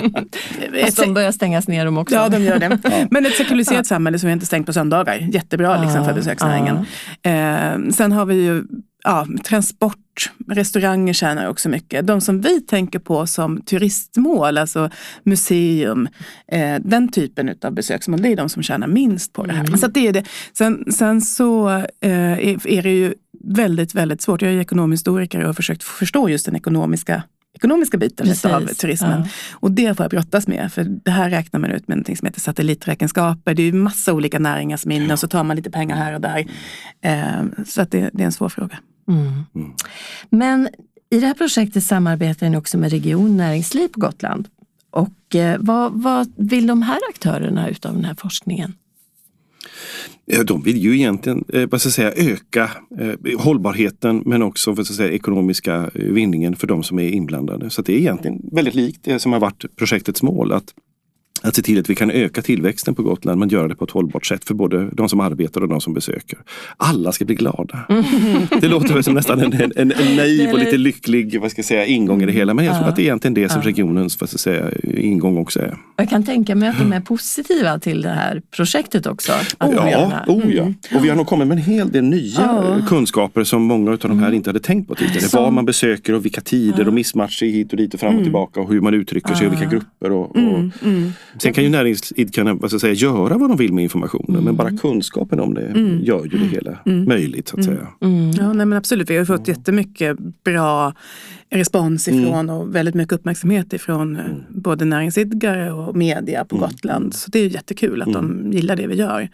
[0.85, 2.15] Fast de börjar stängas ner de också.
[2.15, 2.79] Ja, de gör det.
[3.11, 5.27] Men ett sekulariserat samhälle som inte stängt på söndagar.
[5.31, 6.77] Jättebra liksom, för besöksnäringen.
[7.21, 8.63] Eh, sen har vi ju
[9.03, 12.07] ja, transport, restauranger tjänar också mycket.
[12.07, 14.89] De som vi tänker på som turistmål, alltså
[15.23, 16.07] museum,
[16.51, 19.65] eh, den typen av besöksmål, det är de som tjänar minst på det här.
[19.65, 19.77] Mm.
[19.77, 20.23] Så det är det.
[20.57, 21.69] Sen, sen så
[22.01, 24.41] eh, är, det ju väldigt, väldigt svårt.
[24.41, 29.21] Jag är ekonomhistoriker och har försökt förstå just den ekonomiska ekonomiska biten Precis, av turismen.
[29.21, 29.27] Ja.
[29.51, 32.25] Och det får jag brottas med, för det här räknar man ut med något som
[32.25, 33.53] heter satelliträkenskaper.
[33.53, 35.95] Det är ju massa olika näringar som är inne och så tar man lite pengar
[35.95, 36.45] här och där.
[37.01, 38.77] Eh, så att det, det, är en svår fråga.
[39.09, 39.45] Mm.
[39.55, 39.73] Mm.
[40.29, 40.69] Men
[41.09, 44.47] i det här projektet samarbetar ni också med Region Näringsliv på Gotland.
[44.91, 48.73] Och eh, vad, vad vill de här aktörerna utav den här forskningen?
[50.31, 54.71] Eh, de vill ju egentligen eh, vad ska jag säga, öka eh, hållbarheten men också
[54.71, 57.69] vad ska jag säga, ekonomiska vinningen för de som är inblandade.
[57.69, 60.51] Så det är egentligen väldigt likt det som har varit projektets mål.
[60.51, 60.73] Att
[61.41, 63.91] att se till att vi kan öka tillväxten på Gotland men göra det på ett
[63.91, 66.39] hållbart sätt för både de som arbetar och de som besöker.
[66.77, 67.79] Alla ska bli glada.
[67.89, 68.03] Mm.
[68.61, 71.65] Det låter väl som nästan en, en, en naiv och lite lycklig vad ska jag
[71.65, 72.89] säga, ingång i det hela men jag tror ja.
[72.89, 75.77] att det är egentligen det som regionens vad ska säga, ingång också är.
[75.95, 79.31] Jag kan tänka mig att de är positiva till det här projektet också.
[79.31, 82.87] Oh ja, oh ja, och vi har nog kommit med en hel del nya oh.
[82.87, 84.33] kunskaper som många av de här mm.
[84.33, 85.21] inte hade tänkt på tidigare.
[85.21, 85.43] Som...
[85.43, 88.23] Var man besöker och vilka tider och missmatcher hit och dit och fram och mm.
[88.23, 90.11] tillbaka och hur man uttrycker sig och vilka grupper.
[90.11, 91.13] Och, och mm, mm.
[91.37, 94.43] Sen kan ju näringsidkarna vad ska jag säga, göra vad de vill med informationen mm.
[94.43, 96.03] men bara kunskapen om det mm.
[96.03, 96.49] gör ju det mm.
[96.49, 97.05] hela mm.
[97.05, 97.47] möjligt.
[97.47, 97.87] så att säga.
[98.01, 98.31] Mm.
[98.31, 100.93] Ja, nej, men absolut, vi har fått jättemycket bra
[101.49, 107.13] respons ifrån och väldigt mycket uppmärksamhet ifrån eh, både näringsidkare och media på Gotland.
[107.13, 109.29] Så det är jättekul att de gillar det vi gör.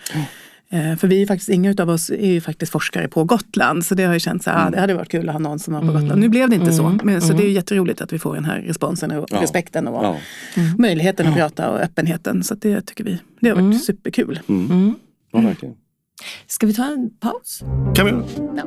[0.69, 3.85] Eh, för vi är faktiskt, inga av oss är ju faktiskt forskare på Gotland.
[3.85, 5.73] Så det har ju känts att ah, det hade varit kul att ha någon som
[5.73, 6.01] var på mm.
[6.01, 6.21] Gotland.
[6.21, 6.85] Nu blev det inte så.
[6.85, 6.99] Mm.
[7.03, 7.55] Men, så det är ju mm.
[7.55, 9.41] jätteroligt att vi får den här responsen och ja.
[9.41, 10.17] respekten och ja.
[10.77, 12.43] möjligheten att prata och öppenheten.
[12.43, 13.19] Så det tycker vi.
[13.39, 13.79] Det har varit mm.
[13.79, 14.39] superkul.
[14.47, 14.95] Mm.
[15.31, 15.75] Ja, verkligen.
[16.47, 17.63] Ska vi ta en paus?
[17.95, 18.23] kan vi göra.
[18.55, 18.65] Ja.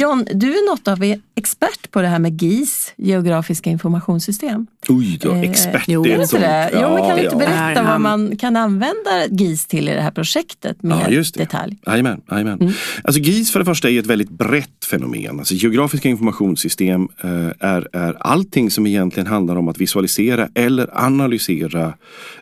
[0.00, 4.66] John, du är något av expert på det här med GIS, geografiska informationssystem.
[4.88, 5.88] Oj då, eh, expert.
[5.88, 6.70] Eh, jo, det är inte det.
[6.72, 10.10] Jo, men kan du inte berätta vad man kan använda GIS till i det här
[10.10, 11.40] projektet med ja, just det.
[11.40, 11.78] detalj?
[11.86, 12.20] Jajamän.
[12.30, 12.60] jajamän.
[12.60, 12.72] Mm.
[13.04, 15.38] Alltså GIS för det första är ett väldigt brett fenomen.
[15.38, 17.30] Alltså, geografiska informationssystem eh,
[17.60, 21.94] är, är allting som egentligen handlar om att visualisera eller analysera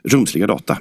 [0.03, 0.77] rumsliga data.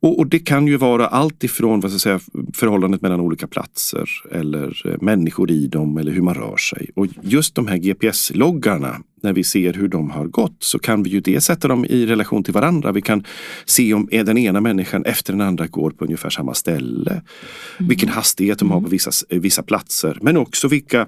[0.00, 2.20] Och, och, det kan ju vara allt ifrån vad ska säga,
[2.54, 6.90] förhållandet mellan olika platser eller eh, människor i dem eller hur man rör sig.
[6.94, 11.10] Och just de här GPS-loggarna, när vi ser hur de har gått så kan vi
[11.10, 12.92] ju dels sätta dem i relation till varandra.
[12.92, 13.24] Vi kan
[13.64, 17.12] se om den ena människan efter den andra går på ungefär samma ställe.
[17.12, 17.88] Mm.
[17.88, 20.18] Vilken hastighet de har på vissa, vissa platser.
[20.22, 21.06] Men också vilka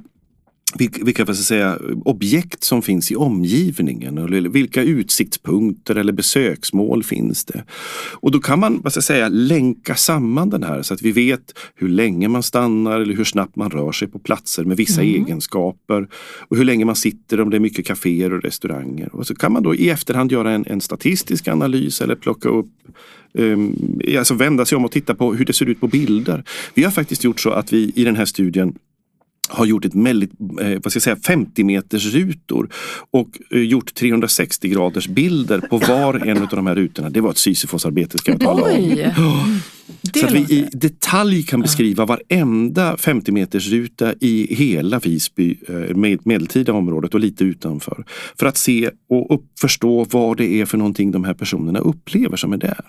[0.74, 4.18] vilka vad säga, objekt som finns i omgivningen.
[4.18, 7.64] Eller vilka utsiktspunkter eller besöksmål finns det?
[8.12, 11.58] Och då kan man vad ska säga, länka samman den här så att vi vet
[11.74, 15.14] hur länge man stannar eller hur snabbt man rör sig på platser med vissa mm.
[15.14, 16.08] egenskaper.
[16.48, 19.14] Och hur länge man sitter om det är mycket kaféer och restauranger.
[19.14, 22.70] Och så kan man då i efterhand göra en, en statistisk analys eller plocka upp
[23.32, 26.44] um, alltså vända sig om och titta på hur det ser ut på bilder.
[26.74, 28.74] Vi har faktiskt gjort så att vi i den här studien
[29.48, 30.30] har gjort ett väldigt,
[30.60, 32.68] eh, vad ska jag säga, 50 meters rutor
[33.10, 37.10] och eh, gjort 360 graders bilder på var en av de här rutorna.
[37.10, 38.70] Det var ett Sisyfosarbete ska jag tala om.
[38.70, 39.46] Oh,
[40.20, 45.74] så att vi i detalj kan beskriva varenda 50 meters ruta i hela Visby eh,
[45.74, 48.04] med, medeltida området och lite utanför.
[48.38, 52.36] För att se och upp, förstå vad det är för någonting de här personerna upplever
[52.36, 52.84] som är där.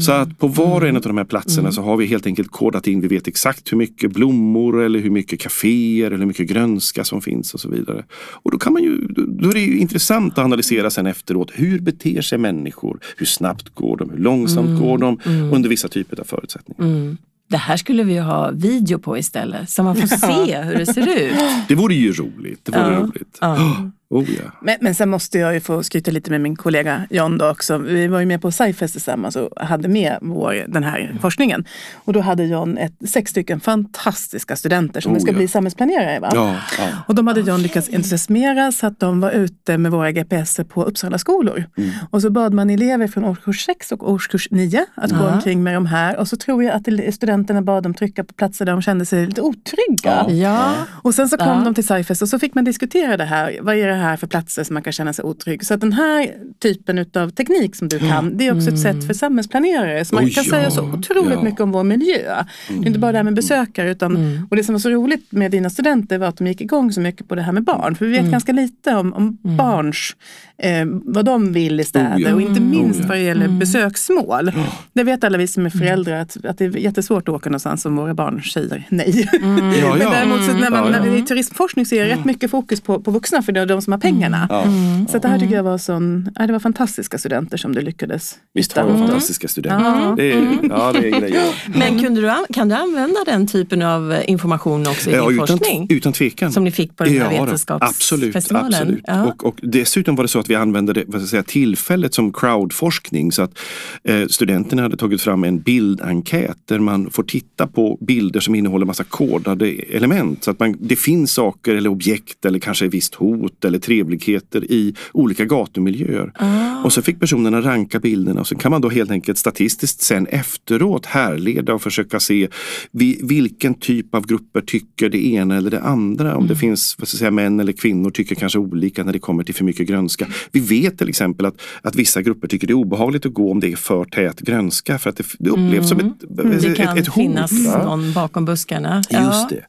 [0.00, 2.50] Så att på var och en av de här platserna så har vi helt enkelt
[2.50, 6.48] kodat in, vi vet exakt hur mycket blommor eller hur mycket kaféer eller hur mycket
[6.48, 8.04] grönska som finns och så vidare.
[8.14, 11.50] Och då kan man ju, då är det ju intressant att analysera sen efteråt.
[11.54, 13.00] Hur beter sig människor?
[13.16, 14.10] Hur snabbt går de?
[14.10, 15.18] Hur långsamt går de?
[15.52, 17.16] Under vissa typer av förutsättningar.
[17.48, 21.08] Det här skulle vi ha video på istället så man får se hur det ser
[21.26, 21.32] ut.
[21.68, 22.60] Det vore ju roligt.
[22.64, 23.00] Det vore Ja.
[23.00, 23.38] roligt.
[23.40, 23.90] Ja.
[24.12, 24.50] Oh, ja.
[24.60, 27.78] Men, men sen måste jag ju få skryta lite med min kollega John då också.
[27.78, 31.64] Vi var ju med på SciFest tillsammans och hade med vår, den här forskningen.
[31.94, 35.36] Och då hade John ett, sex stycken fantastiska studenter som Oh, ska ja.
[35.36, 36.20] bli samhällsplanerare.
[36.20, 36.30] Va?
[36.34, 36.84] Ja, ja.
[37.08, 40.84] Och de hade John lyckats entusiasmera så att de var ute med våra GPS på
[40.84, 41.64] Uppsala skolor.
[42.10, 45.74] Och så bad man elever från årskurs 6 och årskurs 9 att gå omkring med
[45.74, 46.16] de här.
[46.16, 49.26] Och så tror jag att studenterna bad dem trycka på platser där de kände sig
[49.26, 50.26] lite otrygga.
[50.28, 50.30] Ja.
[50.30, 50.74] Ja.
[51.02, 51.64] Och sen så kom Ja.
[51.64, 53.58] de till SciFest och så fick man diskutera det här.
[53.62, 55.66] Vad är det här för platser som man kan känna sig otrygg?
[55.66, 59.14] Så den här typen av teknik som du kan, det är också ett sätt för
[59.14, 60.04] samhällsplanerare.
[60.04, 60.50] Så man Oj, kan ja.
[60.50, 61.42] säga så otroligt Ja.
[61.42, 62.44] mycket om vår miljö.
[62.68, 63.90] Det är inte bara det här med besökare.
[63.90, 66.92] Utan, Och det som var så roligt med dina studenter var att de gick igång
[66.92, 67.94] så mycket på det här med barn.
[67.94, 70.16] För vi vet ganska lite om, om barns,
[70.62, 72.16] eh, vad de vill i städer.
[72.16, 72.34] Oh, ja.
[72.34, 73.08] Och inte minst Oh, ja.
[73.08, 74.52] vad det gäller besöksmål.
[74.92, 77.84] Det vet alla vi som är föräldrar att, att det är jättesvårt att åka någonstans
[77.86, 79.28] om våra barn säger nej.
[79.32, 80.10] Ja, Men ja.
[80.10, 81.04] däremot så när man, Ja, ja.
[81.04, 83.66] när, i turismforskning så är det rätt mycket fokus på, på vuxna för det är
[83.66, 84.46] de som har pengarna.
[84.50, 84.64] Ja.
[85.08, 88.34] Så det här tycker jag var sån, ja, det var fantastiska studenter som du lyckades
[88.54, 88.98] Visst har oss.
[88.98, 90.16] fantastiska studenter.
[90.16, 91.42] Det är, ja, det är grejer.
[91.78, 95.28] Men kunde du, an- kan du använda den typen av eh, information också i Ja,
[95.28, 95.86] din utan, forskning?
[95.90, 96.52] utan tvekan.
[96.52, 98.66] Som ni fick på den här Ja, vetenskapsfestivalen?
[98.68, 98.80] Absolut.
[98.80, 99.04] absolut.
[99.06, 99.24] Ja.
[99.24, 102.14] Och, och dessutom var det så att vi använde det, vad ska jag säga, tillfället
[102.14, 103.32] som crowdforskning.
[103.32, 103.58] Så att
[104.04, 108.86] eh, studenterna hade tagit fram en bildenkät där man får titta på bilder som innehåller
[108.86, 110.44] massa kodade element.
[110.44, 114.94] Så att man, det finns saker eller objekt eller kanske visst hot eller trevligheter i
[115.12, 116.32] olika gatumiljöer.
[116.34, 116.84] Ah.
[116.84, 120.26] Och så fick personerna ranka bilderna och så kan man då helt enkelt statistiskt sen
[120.26, 122.48] efteråt härleda och försöka se
[122.90, 126.36] vi, vilken typ av grupper tycker det ena eller det andra.
[126.36, 129.18] Om det finns vad ska jag säga, män eller kvinnor tycker kanske olika när det
[129.18, 130.26] kommer till för mycket grönska.
[130.52, 133.60] Vi vet till exempel att, att vissa grupper tycker det är obehagligt att gå om
[133.60, 136.98] det är för tät grönska för att det, det upplevs som ett, Det ett, kan
[136.98, 137.14] ett hot.
[137.14, 137.84] finnas va?
[137.84, 139.02] någon bakom buskarna.
[139.10, 139.64] Just det.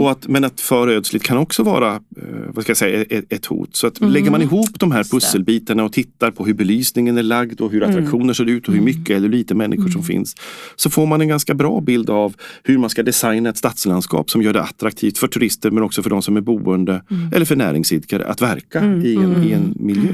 [0.00, 2.00] Och att, men att för ödsligt kan också vara eh,
[2.48, 3.76] vad ska jag säga, ett, ett hot.
[3.76, 7.60] Så att lägger man ihop de här pusselbitarna och tittar på hur belysningen är lagd
[7.60, 10.34] och hur attraktioner ser ut och hur mycket eller lite människor som finns.
[10.76, 14.42] Så får man en ganska bra bild av hur man ska designa ett stadslandskap som
[14.42, 17.02] gör det attraktivt för turister men också för de som är boende
[17.34, 20.05] eller för näringsidkare att verka i, en, i en miljö.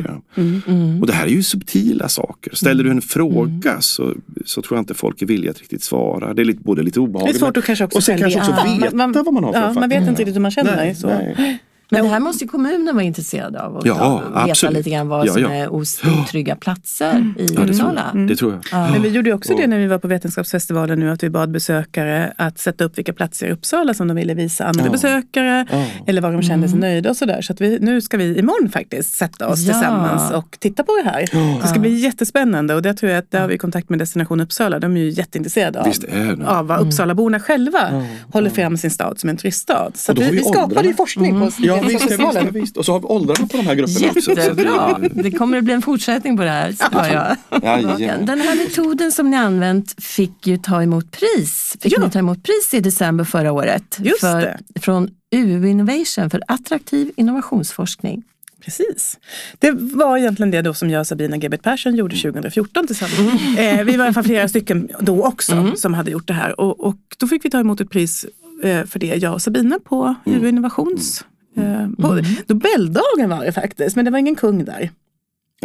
[1.01, 2.55] Och det här är ju subtila saker.
[2.55, 4.15] Ställer du en fråga så,
[4.47, 6.35] så tror jag inte folk är villiga att riktigt svara.
[6.35, 8.39] Det är lite, både lite Det är obehagligt svårt att kanske också och sen kanske
[8.39, 10.77] också veta man- vad man har för ja, Man vet inte riktigt hur man känner.
[10.77, 11.07] Nej, så.
[11.07, 11.59] nej.
[11.93, 14.77] Men det här måste ju kommunen vara intresserad av och Ja, veta absolut.
[14.77, 15.53] lite grann vad Ja, som ja.
[15.53, 18.05] är otrygga platser i Ja, Uppsala.
[18.15, 18.29] jag.
[18.29, 18.91] Det tror jag.
[18.93, 22.33] Men vi gjorde också det när vi var på Vetenskapsfestivalen nu att vi bad besökare
[22.37, 24.91] att sätta upp vilka platser i Uppsala som de ville visa andra Ja.
[24.91, 25.85] besökare Ja.
[26.07, 27.43] eller var de kände sig nöjda och sådär.
[27.43, 29.73] Så att vi, nu ska vi imorgon faktiskt sätta oss Ja.
[29.73, 31.59] tillsammans och titta på det här.
[31.63, 34.41] Det ska bli jättespännande och det tror jag att där har vi kontakt med Destination
[34.41, 34.79] Uppsala.
[34.79, 36.47] De är ju jätteintresserade av, Visst är det.
[36.49, 39.91] av vad Uppsalaborna själva håller fram sin stad som en turiststad.
[39.95, 42.77] Så vi, vi skapade ju forskning på Ja, visst, ja, visst, ja, visst.
[42.77, 44.31] Och så har vi åldrarna på de här grupperna också.
[44.31, 44.99] Jättebra.
[44.99, 46.75] det- Det kommer att bli en fortsättning på det här.
[46.93, 47.37] Jag.
[47.63, 48.27] Jajamän.
[48.27, 51.77] Den här metoden som ni använt fick ju ta emot pris.
[51.81, 52.05] Fick Ja.
[52.05, 53.99] ni ta emot pris i december förra året.
[54.03, 54.81] Just för, det.
[54.81, 58.23] Från UU Innovation för attraktiv innovationsforskning.
[58.65, 59.19] Precis.
[59.59, 63.59] Det var egentligen det då som jag och Sabina Gebert Persson gjorde 2014 tillsammans.
[63.59, 66.61] Eh, vi var i alla fall flera stycken då också som hade gjort det här.
[66.61, 68.27] Och, och då fick vi ta emot ett pris
[68.65, 71.25] eh, för det, jag och Sabina på UU Innovations...
[71.57, 74.91] Eh, på Nobeldagen var det faktiskt, men det var ingen kung där.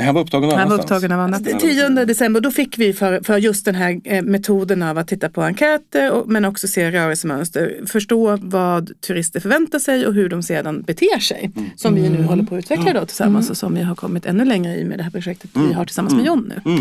[0.02, 1.44] Han var upptagen av Han var upptagen av annat.
[1.60, 5.30] 10 december, då fick vi för, för just den här eh, metoden av att titta
[5.30, 7.80] på enkäter och, men också se rörelsemönster.
[7.86, 11.52] Förstå vad turister förväntar sig och hur de sedan beter sig.
[11.76, 14.46] Som vi nu håller på att utveckla då tillsammans och som vi har kommit ännu
[14.46, 16.80] längre i med det här projektet vi har tillsammans med John nu.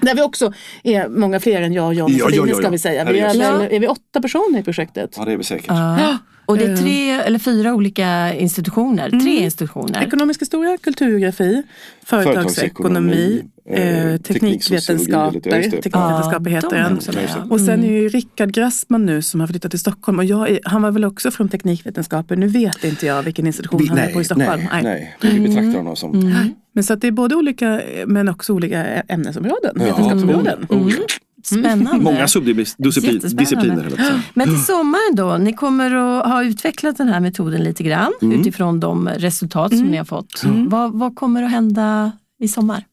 [0.00, 2.78] Där vi också är många fler än jag, John och Ja, ja, ja, ska vi
[2.78, 3.12] säga.
[3.12, 5.14] Vi är, är vi åtta personer i projektet?
[5.16, 5.66] Ja, det är vi säkert.
[5.68, 6.18] Ja.
[6.48, 9.10] Och det är tre eller fyra olika institutioner.
[9.10, 10.02] Tre institutioner.
[10.02, 11.62] Ekonomisk historia, kulturgeografi,
[12.04, 15.40] företagsekonomi, eh, eh, teknikvetenskaper.
[15.40, 17.00] Teknikvetenskaper heter de den.
[17.28, 17.46] ja.
[17.50, 20.60] Och sen är ju Rickard Grassman nu som har flyttat till Stockholm och jag är,
[20.64, 22.36] han var väl också från teknikvetenskaper.
[22.36, 24.62] Nu vet inte jag vilken institution Vi, han är nej, på i Stockholm.
[24.72, 25.16] nej, nej.
[25.20, 26.34] Vi betraktar honom som...
[26.72, 30.66] Men så att det är både olika men också olika ämnesområden, Ja, vetenskapsområden.
[30.68, 31.04] oh, ja.
[31.44, 31.98] Spännande.
[32.04, 34.22] Många subdiscipliner.
[34.34, 38.40] Men till sommaren då, ni kommer att ha utvecklat den här metoden lite grann Mm.
[38.40, 40.42] utifrån de resultat som ni har fått.
[40.68, 42.84] Vad, vad kommer att hända i sommar?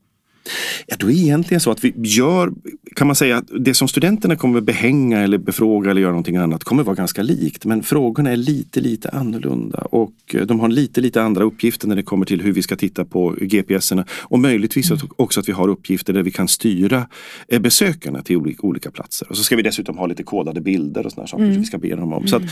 [0.87, 2.53] Ja, då är det egentligen så att vi gör
[2.95, 6.63] kan man säga att det som studenterna kommer behänga eller befråga eller göra någonting annat
[6.63, 7.65] kommer vara ganska likt.
[7.65, 11.95] Men frågorna är lite, lite annorlunda och eh, de har lite, lite andra uppgifter när
[11.95, 14.05] det kommer till hur vi ska titta på GPSerna.
[14.21, 15.07] Och möjligtvis mm.
[15.15, 17.07] också att vi har uppgifter där vi kan styra
[17.47, 19.29] eh, besökarna till olika platser.
[19.29, 21.59] Och så ska vi dessutom ha lite kodade bilder och sådana saker mm.
[21.59, 22.27] vi ska be dem om.
[22.27, 22.43] Så att,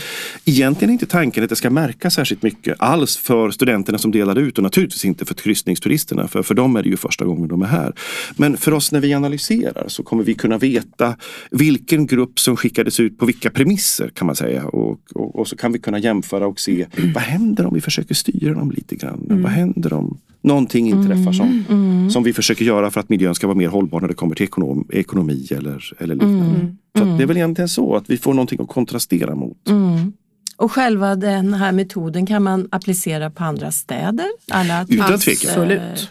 [0.44, 4.38] egentligen är inte tanken att det ska märka särskilt mycket alls för studenterna som delar
[4.38, 6.28] ut och naturligtvis inte för kryssningsturisterna.
[6.28, 7.92] För, för dem är det ju första gången de är här.
[8.36, 11.16] Men för oss när vi analyserar så kommer vi kunna veta
[11.50, 14.66] vilken grupp som skickades ut på vilka premisser kan man säga.
[14.66, 18.14] Och, och, och så kan vi kunna jämföra och se vad händer om vi försöker
[18.14, 19.26] styra dem lite grann.
[19.30, 19.42] Mm.
[19.42, 22.10] Vad händer om någonting inträffar som, mm, mm.
[22.10, 24.44] som vi försöker göra för att miljön ska vara mer hållbar när det kommer till
[24.44, 26.60] ekonom, ekonomi eller, eller liknande.
[26.60, 26.76] Mm.
[26.98, 29.68] Så det är väl egentligen så att vi får någonting att kontrastera mot.
[29.68, 30.12] Mm.
[30.56, 34.26] Och själva den här metoden kan man applicera på andra städer?
[34.50, 35.50] Alla Utan tvekan.
[35.50, 36.10] Absolut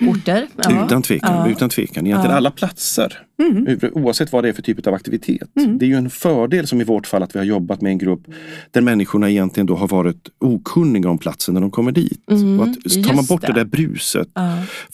[0.00, 0.46] orter.
[0.56, 0.84] Ja.
[0.86, 1.34] Utan tvekan.
[1.34, 1.52] Ja.
[1.52, 2.06] Utan tvekan.
[2.06, 2.36] Egentligen ja.
[2.36, 3.18] alla platser.
[3.42, 3.78] Mm.
[3.92, 5.48] Oavsett vad det är för typ av aktivitet.
[5.56, 5.78] Mm.
[5.78, 7.98] Det är ju en fördel som i vårt fall att vi har jobbat med en
[7.98, 8.20] grupp
[8.70, 12.30] där människorna egentligen då har varit okunniga om platsen när de kommer dit.
[12.30, 12.60] Mm.
[12.60, 14.28] Och att, tar man bort det, det där bruset.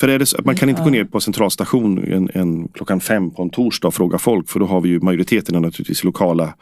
[0.00, 3.30] För är det så, man kan inte gå ner på centralstation en, en, klockan fem
[3.30, 6.54] på en torsdag och fråga folk för då har vi ju majoriteten naturligtvis lokala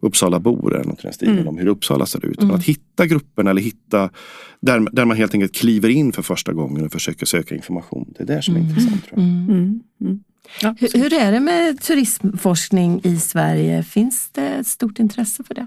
[0.00, 1.48] Uppsalabor eller något i den stilen mm.
[1.48, 2.42] om hur Uppsala ser ut.
[2.42, 2.54] Mm.
[2.54, 4.10] att hitta grupperna eller hitta
[4.60, 8.14] där, där man helt enkelt kliver in för första gången och försöker söka information.
[8.18, 8.70] Det är det som är mm.
[8.70, 9.06] intressant.
[9.06, 9.28] Tror jag.
[9.28, 9.44] Mm.
[9.48, 9.80] Mm.
[10.00, 10.20] Mm.
[10.62, 13.82] Ja, hur, hur är det med turismforskning i Sverige?
[13.82, 15.66] Finns det ett stort intresse för det?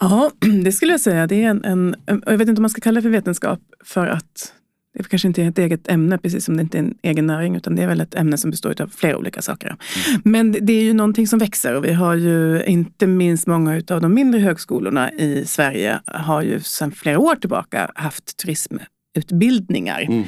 [0.00, 0.30] Ja,
[0.64, 1.26] det skulle jag säga.
[1.26, 4.06] Det är en, en, jag vet inte om man ska kalla det för vetenskap för
[4.06, 4.52] att
[5.02, 7.56] det kanske inte är ett eget ämne, precis som det inte är en egen näring,
[7.56, 9.66] utan det är väl ett ämne som består av flera olika saker.
[9.66, 10.20] Mm.
[10.24, 14.00] Men det är ju någonting som växer och vi har ju inte minst många av
[14.00, 18.95] de mindre högskolorna i Sverige har ju sedan flera år tillbaka haft turismutbildningar.
[20.02, 20.24] Mm.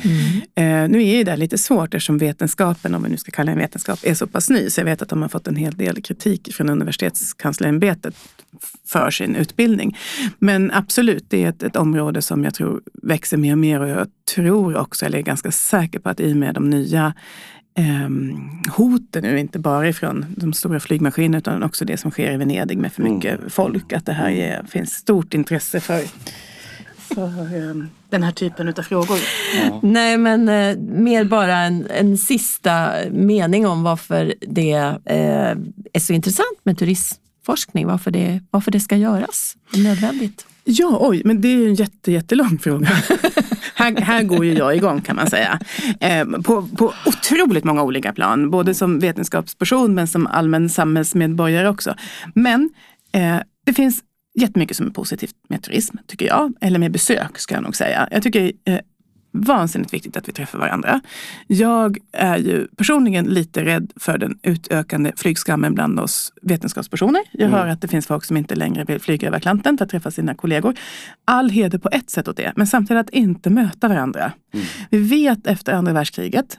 [0.54, 0.84] Mm.
[0.84, 3.98] Eh, nu är det lite svårt eftersom vetenskapen, om vi nu ska kalla det vetenskap,
[4.02, 4.70] är så pass ny.
[4.70, 8.14] Så jag vet att de har fått en hel del kritik från universitetskanslerämbetet
[8.86, 9.96] för sin utbildning.
[10.38, 13.88] Men absolut, det är ett, ett, område som jag tror växer mer och mer och
[13.88, 17.14] jag tror också, eller är ganska säker på att i och med de nya
[17.78, 18.08] eh,
[18.72, 22.78] hoten nu, inte bara ifrån de stora flygmaskinerna utan också det som sker i Venedig
[22.78, 23.14] med för mm.
[23.14, 23.50] mycket mm.
[23.50, 26.02] folk, att det här är, finns stort intresse för
[27.14, 27.74] för eh,
[28.10, 29.18] den här typen av frågor.
[29.62, 29.80] Ja.
[29.82, 34.72] Nej men eh, mer bara en, en sista mening om varför det
[35.04, 35.56] eh,
[35.92, 39.56] är så intressant med turism forskning, varför det, varför det ska göras.
[39.76, 40.46] Nödvändigt.
[40.64, 42.88] Ja, oj, men det är ju en jätte, jättelång fråga.
[43.74, 45.60] här, här går ju jag igång kan man säga.
[46.00, 51.94] Eh, på, på otroligt många olika plan, både som vetenskapsperson men som allmän samhällsmedborgare också.
[52.34, 52.70] Men
[53.12, 54.02] eh, det finns
[54.34, 56.54] jättemycket som är positivt med turism, tycker jag.
[56.60, 58.08] Eller med besök, ska jag nog säga.
[58.10, 58.78] Jag tycker eh,
[59.32, 61.00] vansinnigt viktigt att vi träffar varandra.
[61.46, 67.22] Jag är ju personligen lite rädd för den utökande flygskammen bland oss vetenskapspersoner.
[67.32, 67.52] Jag mm.
[67.52, 70.10] hör att det finns folk som inte längre vill flyga över Atlanten för att träffa
[70.10, 70.74] sina kollegor.
[71.24, 74.32] All heder på ett sätt åt det, men samtidigt att inte möta varandra.
[74.54, 74.66] Mm.
[74.90, 76.58] Vi vet efter andra världskriget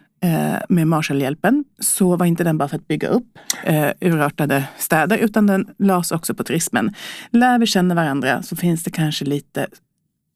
[0.70, 5.48] med Marshallhjälpen så var inte den bara för att bygga upp eh, urartade städer utan
[5.48, 6.94] den lades också på turismen.
[7.32, 9.68] Lär vi känna varandra så finns det kanske lite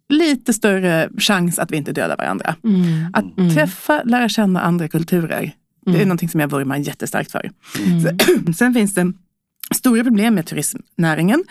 [0.10, 2.56] lite större chans att vi inte dödar varandra.
[2.64, 3.08] Mm.
[3.14, 3.54] Att mm.
[3.54, 5.52] träffa, lära känna andra kulturer,
[5.86, 6.08] det är mm.
[6.08, 7.52] någonting som jag vurmar jättestarkt för.
[7.80, 8.54] Mm.
[8.54, 9.14] Sen finns det
[9.74, 11.44] stora problem med turismnäringen.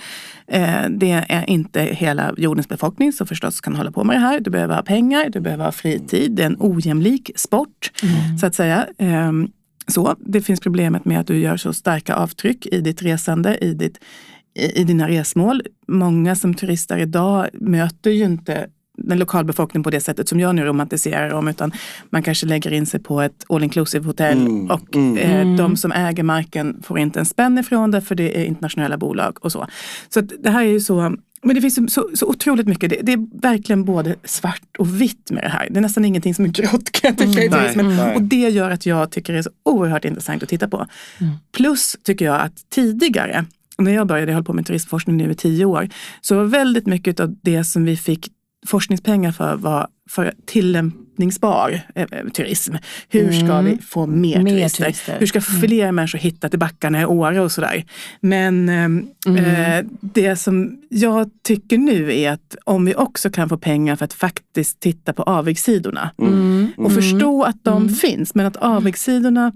[0.47, 4.41] Eh, det är inte hela jordens befolkning som förstås kan hålla på med det här.
[4.41, 6.33] Du behöver ha pengar, du behöver ha fritid.
[6.33, 8.39] Det är en ojämlik sport, mm.
[8.39, 8.87] så att säga.
[8.99, 9.49] Ehm,
[9.87, 13.75] så, det finns problemet med att du gör så starka avtryck i ditt resande, i
[13.75, 13.99] ditt
[14.55, 15.63] i dina resmål.
[15.89, 18.67] Många som turistar idag möter ju inte
[19.05, 21.73] den lokalbefolkningen på det sättet som jag nu romantiserar om, utan
[22.11, 25.19] man kanske lägger in sig på ett all inclusive hotell mm, och mm.
[25.19, 28.97] Eh, de som äger marken får inte en spänn ifrån det för det är internationella
[28.97, 29.67] bolag och så.
[30.09, 32.91] Så det här är ju så men det finns så, så otroligt mycket.
[32.91, 35.69] Det, det, är verkligen både svart och vitt med det här.
[35.71, 37.97] Det är nästan ingenting som är grått kan jag tycka mm, i turismen.
[37.97, 40.87] Nej, och det gör att jag tycker det är så oerhört intressant att titta på.
[41.21, 41.33] Mm.
[41.57, 43.45] Plus tycker jag att tidigare
[43.79, 45.89] när jag började, jag höll på med turistforskning nu i tio år,
[46.21, 48.29] så var väldigt mycket av det som vi fick
[48.67, 52.75] forskningspengar för var för tillämpningsbar eh, eh turism.
[53.09, 53.65] Hur ska mm.
[53.65, 54.85] vi få mer, mer turister?
[54.85, 55.17] turister?
[55.19, 55.61] Hur ska mm.
[55.61, 55.95] fler mm.
[55.95, 57.85] människor hitta till backarna i Åre och sådär?
[58.21, 59.45] Men ehm, mm.
[59.45, 64.05] eh, det som jag tycker nu är att om vi också kan få pengar för
[64.05, 66.69] att faktiskt titta på avigsidorna mm.
[66.77, 67.03] och mm.
[67.03, 69.53] förstå att de finns, men att avigsidorna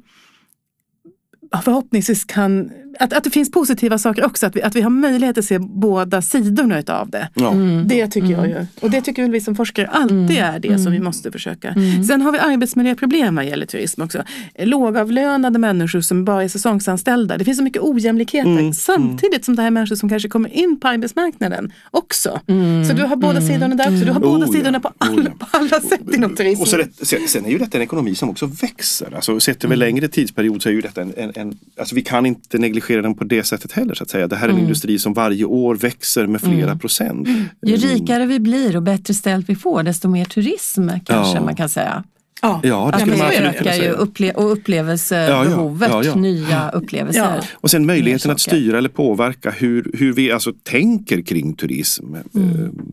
[1.65, 4.47] förhoppningsvis kan att, att det finns positiva saker också.
[4.47, 7.29] Att vi, att vi har möjlighet att se båda sidorna utav det.
[7.35, 7.53] Ja.
[7.85, 8.67] Det tycker jag ju.
[8.81, 11.75] Och det tycker väl vi som forskare alltid är det som vi måste försöka.
[12.09, 14.23] Sen har vi arbetsmiljöproblem vad gäller turism också.
[14.59, 17.39] Lågavlönade människor som bara är säsongsanställda.
[17.39, 18.73] Det finns så mycket ojämlikheter.
[18.73, 22.41] Samtidigt som det här är människor som kanske kommer in på arbetsmarknaden också.
[22.89, 24.05] Så du har båda sidorna där också.
[24.05, 24.53] Du har båda Oh ja.
[24.53, 25.47] sidorna på Oh alla, ja.
[25.47, 26.63] på alla sätt inom turism.
[26.63, 29.15] Och så det, sen, sen är ju detta en ekonomi som också växer.
[29.15, 32.27] Alltså, sett över längre tidsperiod så är ju detta en, en, en alltså vi kan
[32.27, 33.95] inte negligera den på det sättet heller.
[33.95, 34.27] Så att säga.
[34.29, 37.29] Det här är en industri som varje år växer med flera procent.
[37.67, 41.45] Ju rikare vi blir och bättre ställt vi får, desto mer turism kanske Ja.
[41.45, 42.05] man kan säga.
[42.43, 43.93] Ja, Ja, det skulle man absolut kunna ökar ju säga.
[43.93, 47.41] upple och upplevelsebehovet, Ja, ja, nya upplevelser.
[47.55, 52.21] Och sen möjligheten att styra eller påverka hur, hur vi alltså tänker kring turism eh,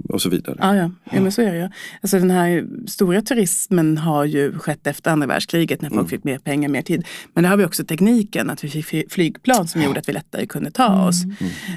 [0.09, 0.55] och så vidare.
[0.59, 0.91] Ja, ja.
[1.11, 1.69] ja men så är det ju.
[2.01, 6.37] Alltså den här stora turismen har ju skett efter andra världskriget när folk fick mer
[6.37, 7.05] pengar, mer tid.
[7.33, 10.13] Men där har vi också tekniken, att vi fick fly- flygplan som gjorde att vi
[10.13, 11.23] lättare kunde ta oss.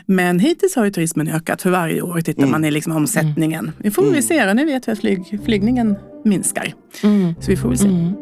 [0.07, 2.21] Men hittills har ju turismen ökat för varje år.
[2.21, 3.71] Tittar man i liksom omsättningen.
[3.79, 5.97] Vi får väl se, nu vet vi att flyg, flygningen
[6.27, 6.73] minskar.
[7.41, 8.13] Så vi får väl se.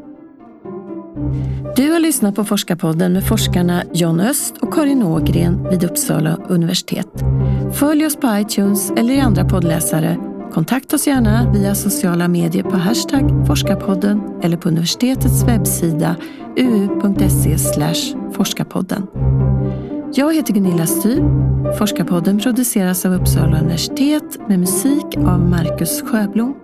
[1.76, 7.08] Du har lyssnat på Forskarpodden med forskarna John Öst och Karin Ågren vid Uppsala universitet.
[7.72, 10.18] Följ oss på iTunes eller i andra poddläsare.
[10.52, 16.16] Kontakta oss gärna via sociala medier på hashtag forskarpodden eller på universitetets webbsida
[16.56, 17.56] uu.se
[18.32, 19.06] forskarpodden.
[20.14, 21.22] Jag heter Gunilla Styr.
[21.78, 26.63] Forskarpodden produceras av Uppsala universitet med musik av Marcus Sjöblom